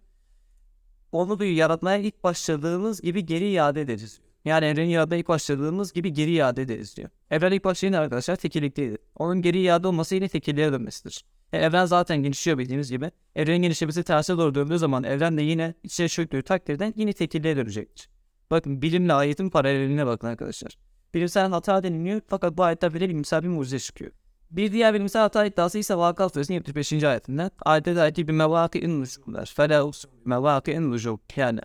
[1.11, 4.19] Onu diyor yaratmaya ilk başladığımız gibi geri iade ederiz.
[4.45, 7.09] Yani evreni yaratmaya ilk başladığımız gibi geri iade ederiz diyor.
[7.31, 8.97] Evren ilk başlayınca arkadaşlar tekillikteydi.
[9.15, 11.25] Onun geri iade olması yine tekilliğe dönmesidir.
[11.53, 13.11] Yani evren zaten genişliyor bildiğiniz gibi.
[13.35, 18.09] Evrenin genişlemesi terse doğru döndüğü zaman evren de yine içine çöktüğü takdirde yine tekilliğe dönecektir.
[18.53, 20.77] Bakın bilimle ayetin paraleline bakın arkadaşlar.
[21.13, 24.11] Bilimsel hata deniliyor fakat bu ayette bile bilimsel bir mucize çıkıyor.
[24.51, 27.03] Bir diğer bilimsel hata iddiası ise Vakıf Suresinin 75.
[27.03, 27.51] ayetinden.
[27.65, 29.53] Ayette de ki bir mevaki in nuşumlar.
[29.55, 29.91] Fela
[30.25, 31.19] mevaki in nuşum.
[31.35, 31.59] Yani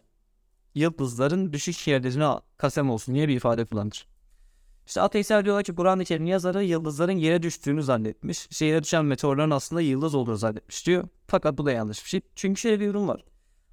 [0.74, 4.07] yıldızların düşük yerlerine kasem olsun diye bir ifade kullanır.
[4.86, 8.49] İşte ateistler diyorlar ki Kur'an-ı Kerim yazarı yıldızların yere düştüğünü zannetmiş.
[8.51, 11.09] Şehire düşen meteorların aslında yıldız olduğunu zannetmiş diyor.
[11.26, 12.20] Fakat bu da yanlış bir şey.
[12.34, 13.24] Çünkü şöyle bir durum var.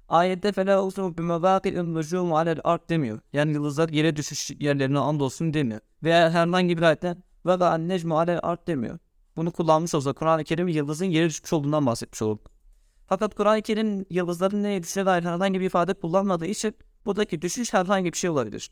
[0.08, 3.20] Ayette fela olsun bir mevâki'in nucumu alel art demiyor.
[3.32, 5.80] Yani yıldızlar yere düşüş yerlerine andolsun demiyor.
[6.02, 8.98] Veya herhangi bir ayette ve da necmu alel art demiyor.
[9.36, 12.38] Bunu kullanmış olsa Kur'an-ı Kerim yıldızın yere düşmüş olduğundan bahsetmiş olur.
[13.06, 16.74] Fakat Kur'an-ı Kerim yıldızların neye düşüşe dair herhangi bir ifade kullanmadığı için
[17.06, 18.70] buradaki düşüş herhangi bir şey olabilir.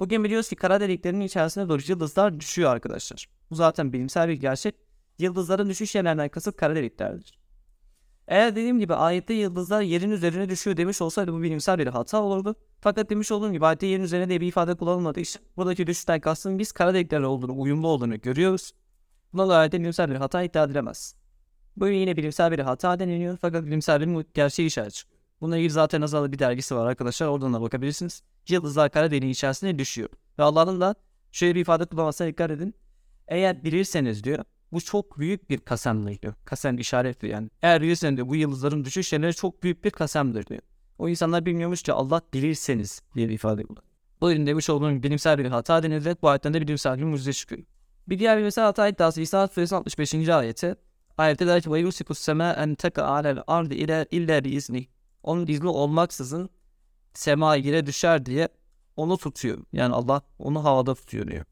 [0.00, 3.26] Bugün biliyoruz ki kara deliklerin içerisine doğru yıldızlar düşüyor arkadaşlar.
[3.50, 4.74] Bu zaten bilimsel bir gerçek.
[5.18, 7.38] Yıldızların düşüş yerlerinden kasıt kara deliklerdir.
[8.28, 12.56] Eğer dediğim gibi ayette yıldızlar yerin üzerine düşüyor demiş olsaydı bu bilimsel bir hata olurdu.
[12.80, 16.58] Fakat demiş olduğum gibi ayette yerin üzerine diye bir ifade kullanılmadığı için buradaki düşüşten kastın
[16.58, 18.72] biz kara deliklerle olduğunu, uyumlu olduğunu görüyoruz.
[19.32, 21.14] Buna da ayette bilimsel bir hata iddia edilemez.
[21.76, 25.20] Bu yine bilimsel bir hata deniliyor fakat bilimsel bir gerçeği işaret çıkıyor.
[25.40, 28.22] Bununla ilgili zaten Azal'da bir dergisi var arkadaşlar oradan da bakabilirsiniz.
[28.48, 30.08] Yıldızlar kara deliğin içerisine düşüyor.
[30.38, 30.94] Ve Allah'ın da
[31.32, 32.74] şöyle bir ifade kullanmasına dikkat edin.
[33.28, 36.34] Eğer bilirseniz diyor bu çok büyük bir kasemdir diyor.
[36.44, 37.50] Kasem işaretli yani.
[37.62, 40.62] Eğer bilirseniz diyor bu yıldızların düşüş yerleri çok büyük bir kasemdir diyor.
[40.98, 43.86] O insanlar bilmiyormuş ki Allah bilirseniz diye bir ifade kullanıyor.
[44.20, 46.16] Bu ürün demiş olduğum bilimsel bir hata denildi.
[46.22, 47.62] Bu ayetten de bilimsel bir mucize çıkıyor.
[48.08, 50.14] Bir diğer bilimsel hata iddiası İsa suresi 65.
[50.28, 50.76] ayeti.
[51.18, 51.70] Ayette der ki
[52.56, 54.88] en teka alel ardi ile illa bi izni.
[55.22, 56.50] Onun izni olmaksızın
[57.14, 58.48] sema yere düşer diye
[58.96, 59.58] onu tutuyor.
[59.72, 61.44] Yani Allah onu havada tutuyor diyor.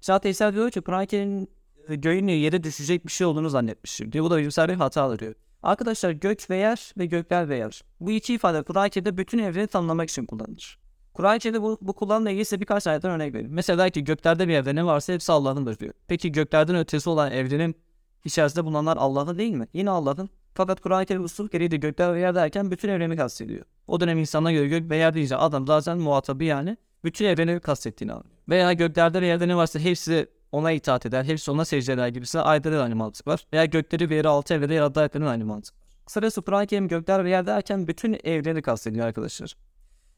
[0.00, 1.46] Şah Teysel diyor ki Kur'an-ı
[1.88, 4.24] göğün yere düşecek bir şey olduğunu zannetmiştir diyor.
[4.24, 5.34] Bu da bilimsel bir hata diyor.
[5.62, 7.82] Arkadaşlar gök ve yer ve gökler ve yer.
[8.00, 10.78] Bu iki ifade Kur'an-ı Kerim'de bütün evreni tanımlamak için kullanılır.
[11.14, 13.52] Kur'an-ı Kerim'de bu, bu kullanımla ilgili size birkaç ayetten örnek vereyim.
[13.52, 15.94] Mesela ki göklerde bir evre ne varsa hepsi Allah'ındır diyor.
[16.08, 17.76] Peki göklerden ötesi olan evrenin
[18.24, 19.68] içerisinde bulunanlar Allah'ın değil mi?
[19.72, 20.30] Yine Allah'ın.
[20.54, 23.64] Fakat Kur'an-ı Kerim usul gereği de gökler ve yer derken bütün evreni kastediyor.
[23.86, 28.12] O dönem insanına göre gök ve yer deyince adam zaten muhatabı yani bütün evreni kastettiğini
[28.12, 28.34] anlıyor.
[28.48, 32.42] Veya göklerde ve yerde ne varsa hepsi ona itaat eder, hepsi ona secde eder gibisine
[32.42, 33.46] ayette de aynı mantık var.
[33.52, 35.84] Veya gökleri ve yeri altı evrede yarattı ayetlerin aynı mantık var.
[36.06, 39.56] Kısacası Kur'an-ı Kerim gökler ve yer derken bütün evreni kastediyor arkadaşlar.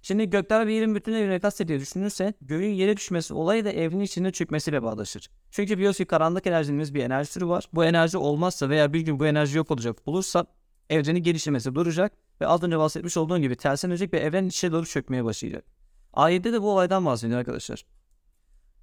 [0.03, 4.33] Şimdi gökler ve yerin bütün evreni kastediyor düşünürse göğün yere düşmesi olayı da evrenin içinde
[4.33, 5.31] çökmesiyle bağdaşır.
[5.51, 7.69] Çünkü biliyoruz ki karanlık enerjimiz bir enerji türü var.
[7.73, 10.47] Bu enerji olmazsa veya bir gün bu enerji yok olacak olursa
[10.91, 15.25] evrenin gelişmesi duracak ve az önce bahsetmiş olduğum gibi tersenecek ve evrenin içine doğru çökmeye
[15.25, 15.65] başlayacak.
[16.13, 17.85] Ayette de bu olaydan bahsediyor arkadaşlar.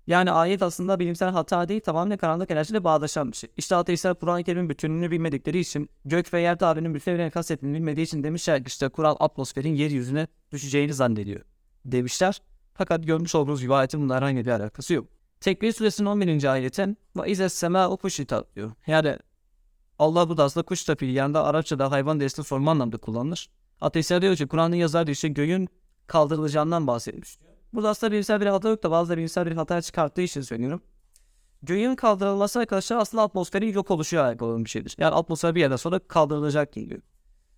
[0.08, 3.50] Yani ayet aslında bilimsel hata değil tamamen karanlık enerjiyle bağdaşan bir şey.
[3.58, 8.02] İşte ateistler Kur'an-ı Kerim'in bütünlüğünü bilmedikleri için gök ve yer tabirinin bütün evreni kastettiğini bilmediği
[8.02, 11.42] için demişler ki işte Kur'an atmosferin yeryüzüne düşeceğini zannediyor
[11.86, 12.42] demişler.
[12.74, 15.08] Fakat görmüş olduğunuz gibi ayetin bununla herhangi bir alakası yok.
[15.42, 16.44] Tekbir suresinin 11.
[16.44, 18.20] ayeti ve izle sema o kuş
[18.56, 18.72] diyor.
[18.88, 19.18] Yani
[20.00, 23.50] Allah bu da aslında kuş tabi yanında Arapçada hayvan derisini sorma anlamda kullanılır.
[23.82, 25.70] Ateistler diyor ki Kur'an'ın yazarı işte göğün
[26.08, 27.53] kaldırılacağından bahsetmiş diyor.
[27.74, 30.82] Burada aslında bilimsel bir hata yok da bazıları bilimsel bir hata çıkarttığı için söylüyorum.
[31.64, 34.96] Göğün kaldırılması arkadaşlar aslında atmosferin yok oluşuyor alakalı bir şeydir.
[34.98, 37.02] Yani atmosfer bir yerden sonra kaldırılacak geliyor.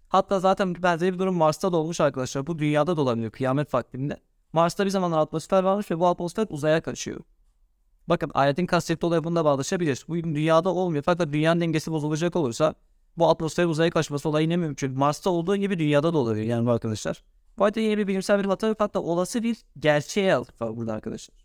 [0.08, 2.48] Hatta zaten benzeri bir durum Mars'ta da olmuş arkadaşlar.
[2.48, 4.18] Bu dünyada da olabiliyor kıyamet vaktinde.
[4.54, 7.20] Mars'ta bir zamanlar atmosfer varmış ve bu atmosfer uzaya kaçıyor.
[8.08, 10.06] Bakın ayetin kastetli olaya bunda bağlaşabilir.
[10.08, 12.76] Bu dünyada olmuyor fakat dünyanın dengesi bozulacak olursa
[13.18, 14.98] bu atmosfer uzaya kaçması olayı ne mümkün?
[14.98, 17.24] Mars'ta olduğu gibi dünyada da olabilir yani bu arkadaşlar.
[17.58, 20.94] Bu arada yeni bir bilimsel bir hata yok hatta olası bir gerçeğe aldık var burada
[20.94, 21.38] arkadaşlar.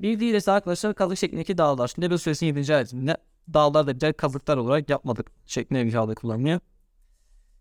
[0.00, 1.88] Bir diğeri ise arkadaşlar kazık şeklindeki dağlar.
[1.88, 2.74] Şimdi bir süresinin 7.
[2.74, 3.16] ayetinde
[3.54, 6.60] dağlar da birer kazıklar olarak yapmadık şeklinde bir ifade kullanılıyor.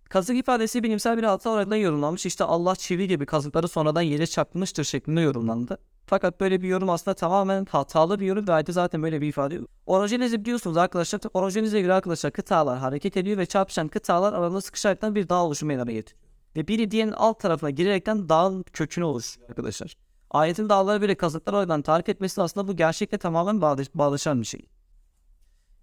[0.10, 2.26] Kazık ifadesi bilimsel bir hata olarak da yorumlanmış.
[2.26, 5.78] İşte Allah çivi gibi kazıkları sonradan yere çakmıştır şeklinde yorumlandı.
[6.06, 9.56] Fakat böyle bir yorum aslında tamamen hatalı bir yorum ve ayette zaten böyle bir ifade
[9.56, 9.70] yok.
[9.86, 11.22] Orojenizi biliyorsunuz arkadaşlar.
[11.34, 15.92] Orojenize göre arkadaşlar kıtalar hareket ediyor ve çarpışan kıtalar aralarında sıkışaraktan bir dağ oluşumu meydana
[15.92, 16.25] getiriyor.
[16.56, 19.98] Ve biri diğerinin alt tarafına girerekten dağın kökünü oluşturuyor arkadaşlar.
[20.30, 24.62] Ayetin dağları böyle kazıklar oradan tarif etmesi aslında bu gerçekle tamamen bağdaş, bağdaşan bir şey.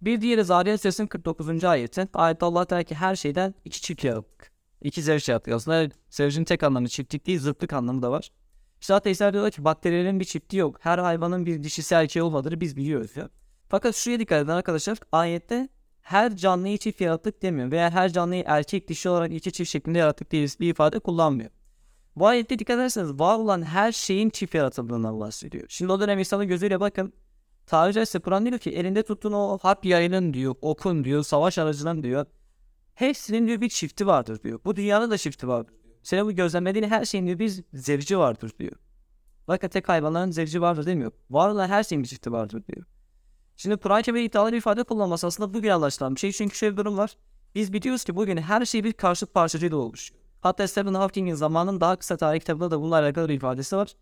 [0.01, 1.63] Bir diğeri Zariyat Suresinin 49.
[1.63, 2.07] ayeti.
[2.13, 4.51] Ayette Allah der ki her şeyden iki çift yarattık.
[4.81, 5.53] İki zevç yarattık.
[5.53, 8.29] Aslında zevcin tek anlamı çiftlik değil zıtlık anlamı da var.
[8.81, 10.77] İşte ateistler diyorlar ki bakterilerin bir çifti yok.
[10.79, 13.29] Her hayvanın bir dişisi erkeği olmadığını biz biliyoruz ya.
[13.69, 14.97] Fakat şuraya dikkat edin arkadaşlar.
[15.11, 15.69] Ayette
[16.03, 20.31] her canlıyı çift yarattık demiyor veya her canlıyı erkek dişi olarak iki çift şeklinde yarattık
[20.31, 21.49] diye bir ifade kullanmıyor.
[22.15, 25.65] Bu ayette dikkat ederseniz var olan her şeyin çift yaratıldığından bahsediyor.
[25.69, 27.13] Şimdi o dönem insanın gözüyle bakın.
[27.65, 32.03] Tabiri caizse Kur'an diyor ki elinde tuttuğun o harp yayının diyor, okun diyor, savaş aracının
[32.03, 32.25] diyor.
[32.93, 34.59] Hepsinin diyor bir çifti vardır diyor.
[34.65, 35.95] Bu dünyanın da çifti vardır diyor.
[36.03, 38.75] Senin bu gözlemlediğin her şeyin diyor bir zevci vardır diyor.
[39.47, 41.11] Bakın tek hayvanların zevci vardır demiyor.
[41.29, 42.85] Var olan her şeyin bir çifti vardır diyor.
[43.57, 46.31] Şimdi Kur'an-ı iddialı bir ifade kullanması aslında bugün anlaşılan bir şey.
[46.31, 47.17] Çünkü şöyle bir durum var.
[47.55, 50.21] Biz biliyoruz ki bugün her şey bir karşıt parçacıyla oluşuyor.
[50.41, 53.95] Hatta Stephen Hawking'in zamanın daha kısa tarih kitabında da bununla alakalı bir ifadesi var.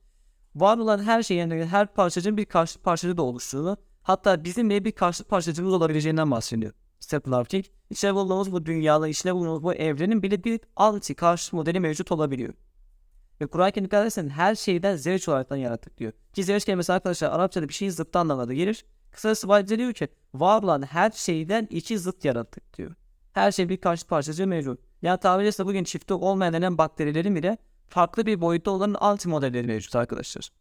[0.55, 4.91] Var olan her şeyin her parçacığın bir karşıt parçacı da oluştuğunu hatta bizim de bir
[4.91, 6.73] karşıt parçacığımız olabileceğinden bahsediyor.
[6.99, 7.65] Stephen Hawking.
[7.89, 12.53] İçine bulunduğumuz bu dünyada, içine bulunduğumuz bu evrenin bile bir anti karşıt modeli mevcut olabiliyor.
[13.41, 16.13] Ve Kur'an-ı Kerim dikkat edersen her şeyden zevç olaraktan yarattık diyor.
[16.33, 18.85] Ki zevç kelimesi arkadaşlar Arapçada bir şeyin zıttı anlamına da gelir.
[19.11, 22.95] Kısacası Bahçe diyor ki var olan her şeyden iki zıt yarattık diyor.
[23.33, 24.79] Her şey bir karşı parçacığı mevcut.
[25.01, 27.57] Yani tabiri caizse bugün çifti olmayan denen bakterilerin bile
[27.89, 30.51] farklı bir boyutta olan anti modelleri mevcut arkadaşlar.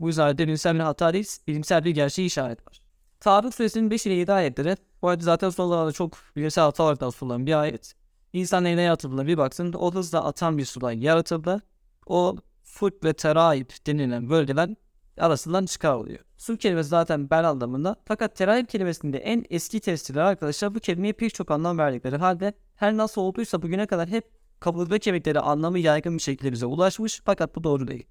[0.00, 2.80] Bu yüzden de bilimsel bir hata değil, bilimsel bir gerçeği işaret var.
[3.20, 7.00] Tarık suresinin 5 ile 7 ayetleri, bu arada zaten son zamanlarda çok bilimsel hata olarak
[7.00, 7.94] da sunulan bir ayet.
[8.32, 11.62] İnsan neyine yaratıldığına bir baksın, o hızla atan bir sudan yaratıldı.
[12.06, 14.70] O fut ve teraip denilen bölgeler
[15.18, 16.18] arasından çıkarılıyor.
[16.36, 17.96] Su kelimesi zaten bel anlamında.
[18.04, 22.96] Fakat teraip kelimesinde en eski tefsirler arkadaşlar bu kelimeye pek çok anlam verdikleri halde her
[22.96, 27.64] nasıl olduysa bugüne kadar hep kaburga kemikleri anlamı yaygın bir şekilde bize ulaşmış fakat bu
[27.64, 28.06] doğru değil.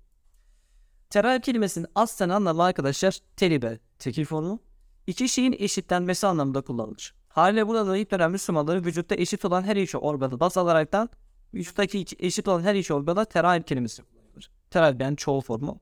[1.09, 4.59] Teraip kelimesinin aslen anlamı arkadaşlar teribe, tekil formu,
[5.07, 7.15] iki şeyin eşitlenmesi anlamında kullanılır.
[7.27, 11.09] Haliyle burada da ilk dönem Müslümanları vücutta eşit olan her iki organı baz alaraktan
[11.53, 14.51] vücuttaki eşit olan her iki organa teraip kelimesi kullanılır.
[14.69, 15.79] Teraip yani çoğul formu.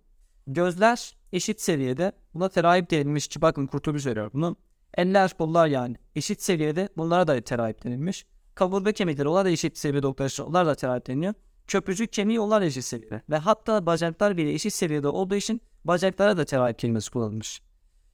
[0.53, 2.11] Gözler eşit seviyede.
[2.33, 4.55] Buna teraip denilmiş ki bakın Kurtubi söylüyor bunu.
[4.93, 6.89] Eller, kollar yani eşit seviyede.
[6.97, 8.25] Bunlara da teraip denilmiş.
[8.55, 10.45] Kaburga kemikleri onlar da eşit seviyede arkadaşlar.
[10.45, 11.33] Onlar da teraip deniliyor.
[11.67, 13.21] Köprücük kemiği onlar eşit seviyede.
[13.29, 17.61] Ve hatta bacaklar bile eşit seviyede olduğu için bacaklara da teraip kelimesi kullanılmış.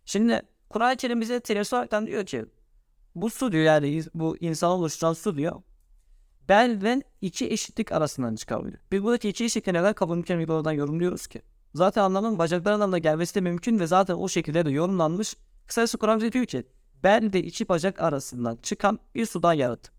[0.05, 1.41] Şimdi Kur'an-ı Kerim bize
[1.73, 2.45] olarak diyor ki
[3.15, 5.61] bu su diyor yani bu insan oluşturan su diyor.
[6.49, 8.77] Bel ve iki eşitlik arasından çıkarılıyor.
[8.91, 11.41] Biz buradaki iki eşitlik neden kaburga kemiği oradan yorumluyoruz ki?
[11.77, 15.35] Zaten anlamın bacaklar anlamına gelmesi de mümkün ve zaten o şekilde de yorumlanmış.
[15.67, 16.63] Kısacası Kur'an diyor ki
[17.03, 19.91] bel ve iki bacak arasından çıkan bir sudan yarattı.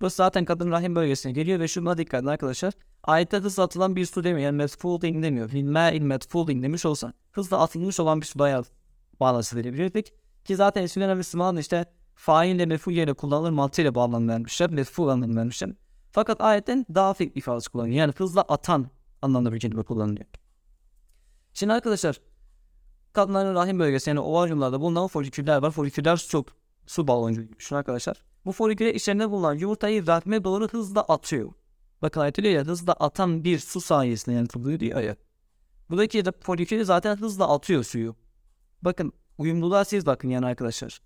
[0.00, 2.74] Bu zaten kadın rahim bölgesine geliyor ve şuna dikkat edin arkadaşlar.
[3.02, 4.46] Ayette hızla atılan bir su demiyor.
[4.46, 5.48] Yani metfulding demiyor.
[5.48, 8.70] Filmâ'il metfulding demiş olsa hızla atılmış olan bir sudan yarattı.
[9.20, 10.12] Bağlası verebilirdik.
[10.44, 11.84] Ki zaten eskiden Müslüman işte
[12.14, 14.70] fail ile meful yerine kullanılır mantığıyla bağlam vermişler.
[14.70, 15.70] Meful anlamı vermişler.
[16.10, 17.96] Fakat ayetten daha fik ifadesi kullanıyor.
[17.96, 18.86] Yani hızla atan
[19.22, 20.26] anlamda bir kelime kullanılıyor.
[21.58, 22.20] Şimdi arkadaşlar
[23.12, 25.70] kadınların rahim bölgesi yani ovaryumlarda bulunan foliküller var.
[25.70, 26.16] Foliküller
[26.86, 28.24] su baloncu gibi düşün arkadaşlar.
[28.44, 31.52] Bu foliküller içlerinde bulunan yumurtayı rahme doğru hızla atıyor.
[32.02, 35.16] Bakın ayet diyor ya hızla atan bir su sayesinde yaratılıyor diyor ya.
[35.90, 38.16] Buradaki de folikülü zaten hızla atıyor suyu.
[38.82, 41.00] Bakın uyumluluğa siz bakın yani arkadaşlar.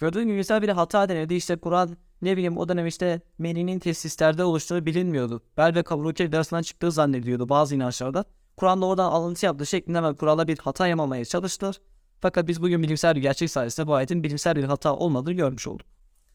[0.00, 4.44] Gördüğün gibi mesela bir hata denedi işte Kur'an ne bileyim o dönem işte meninin tesislerde
[4.44, 5.42] oluştuğu bilinmiyordu.
[5.56, 8.24] Bel ve kaburga arasından çıktığı zannediyordu bazı inançlarda.
[8.56, 11.76] Kur'an'da oradan alıntı yaptığı şeklinde hemen Kur'an'a bir hata yapmamaya çalıştılar.
[12.20, 15.86] Fakat biz bugün bilimsel bir gerçek sayesinde bu ayetin bilimsel bir hata olmadığını görmüş olduk.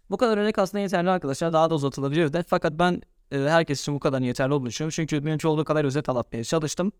[0.10, 1.54] Bu kadar örnek aslında yeterli arkadaşlar.
[1.54, 2.44] Daha da uzatılabilir de.
[2.44, 3.02] Fakat ben
[3.32, 4.94] e, herkes için bu kadar yeterli olduğunu düşünüyorum.
[4.96, 6.92] Çünkü mümkün olduğu kadar özet anlatmaya çalıştım.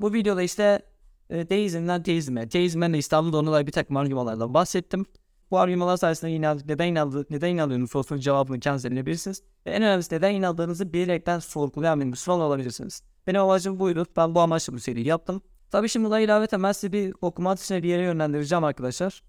[0.00, 0.82] Bu videoda işte
[1.30, 5.06] e, deizmden teizme, teizmden de İstanbul'da onunla bir takım argümanlardan bahsettim.
[5.50, 9.42] Bu argümanlar sayesinde inan, neden, inandı, neden inanıyorsunuz sorusunun cevabını kendiniz edinebilirsiniz.
[9.66, 13.02] Ve en önemlisi neden inandığınızı bilerekten sorgulayan bir Müslüman olabilirsiniz.
[13.26, 14.06] Benim amacım buydu.
[14.16, 15.42] Ben bu amaçla bu seriyi yaptım.
[15.70, 19.22] Tabi şimdi buna ilaveten ben sizi bir okuma dışına bir yere yönlendireceğim arkadaşlar.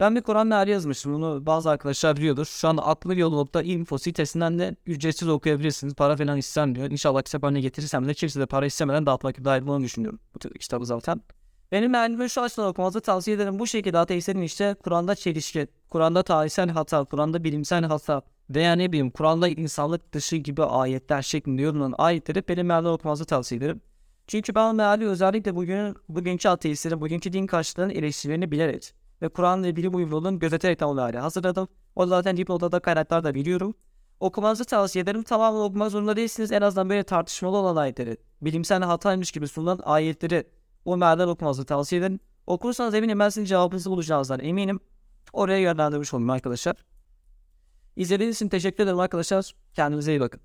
[0.00, 1.14] Ben bir Kur'an meali yazmıştım.
[1.14, 2.44] Bunu bazı arkadaşlar biliyordur.
[2.44, 5.94] Şu anda aklı yolu.info sitesinden de ücretsiz okuyabilirsiniz.
[5.94, 6.90] Para falan istenmiyor.
[6.90, 10.20] İnşallah kitap haline getirirsem de kimse de para istemeden dağıtmak dair bunu düşünüyorum.
[10.34, 11.20] Bu kitabı zaten.
[11.72, 13.58] Benim mealimi şu açıdan okumanızı tavsiye ederim.
[13.58, 19.10] Bu şekilde ateistlerin işte Kur'an'da çelişki, Kur'an'da tarihsel hata, Kur'an'da bilimsel hata veya ne bileyim
[19.10, 23.80] Kur'an'da insanlık dışı gibi ayetler şeklinde yorumlanan ayetleri benim mealini okumanızı tavsiye ederim.
[24.26, 29.76] Çünkü ben meali özellikle bugün, bugünkü ateistlerin, bugünkü din karşıtlarının eleştirilerini bilerek ve Kur'an'la ile
[29.76, 31.68] bilim uyumluluğunu gözeterek o meali hazırladım.
[31.96, 33.74] O zaten dipnotta da kaynaklar da biliyorum.
[34.20, 35.22] Okumanızı tavsiye ederim.
[35.22, 36.52] Tamamen okumak zorunda değilsiniz.
[36.52, 40.44] En azından böyle tartışmalı olan ayetleri, bilimsel hataymış gibi sunulan ayetleri
[40.84, 42.20] o mealden okumanızı tavsiye ederim.
[42.46, 44.80] Okursanız eminim ben sizin cevabınızı bulacağınızdan eminim.
[45.32, 46.76] Oraya yönlendirmiş olayım arkadaşlar.
[47.96, 49.54] İzlediğiniz için teşekkür ederim arkadaşlar.
[49.74, 50.40] Kendinize iyi bakın.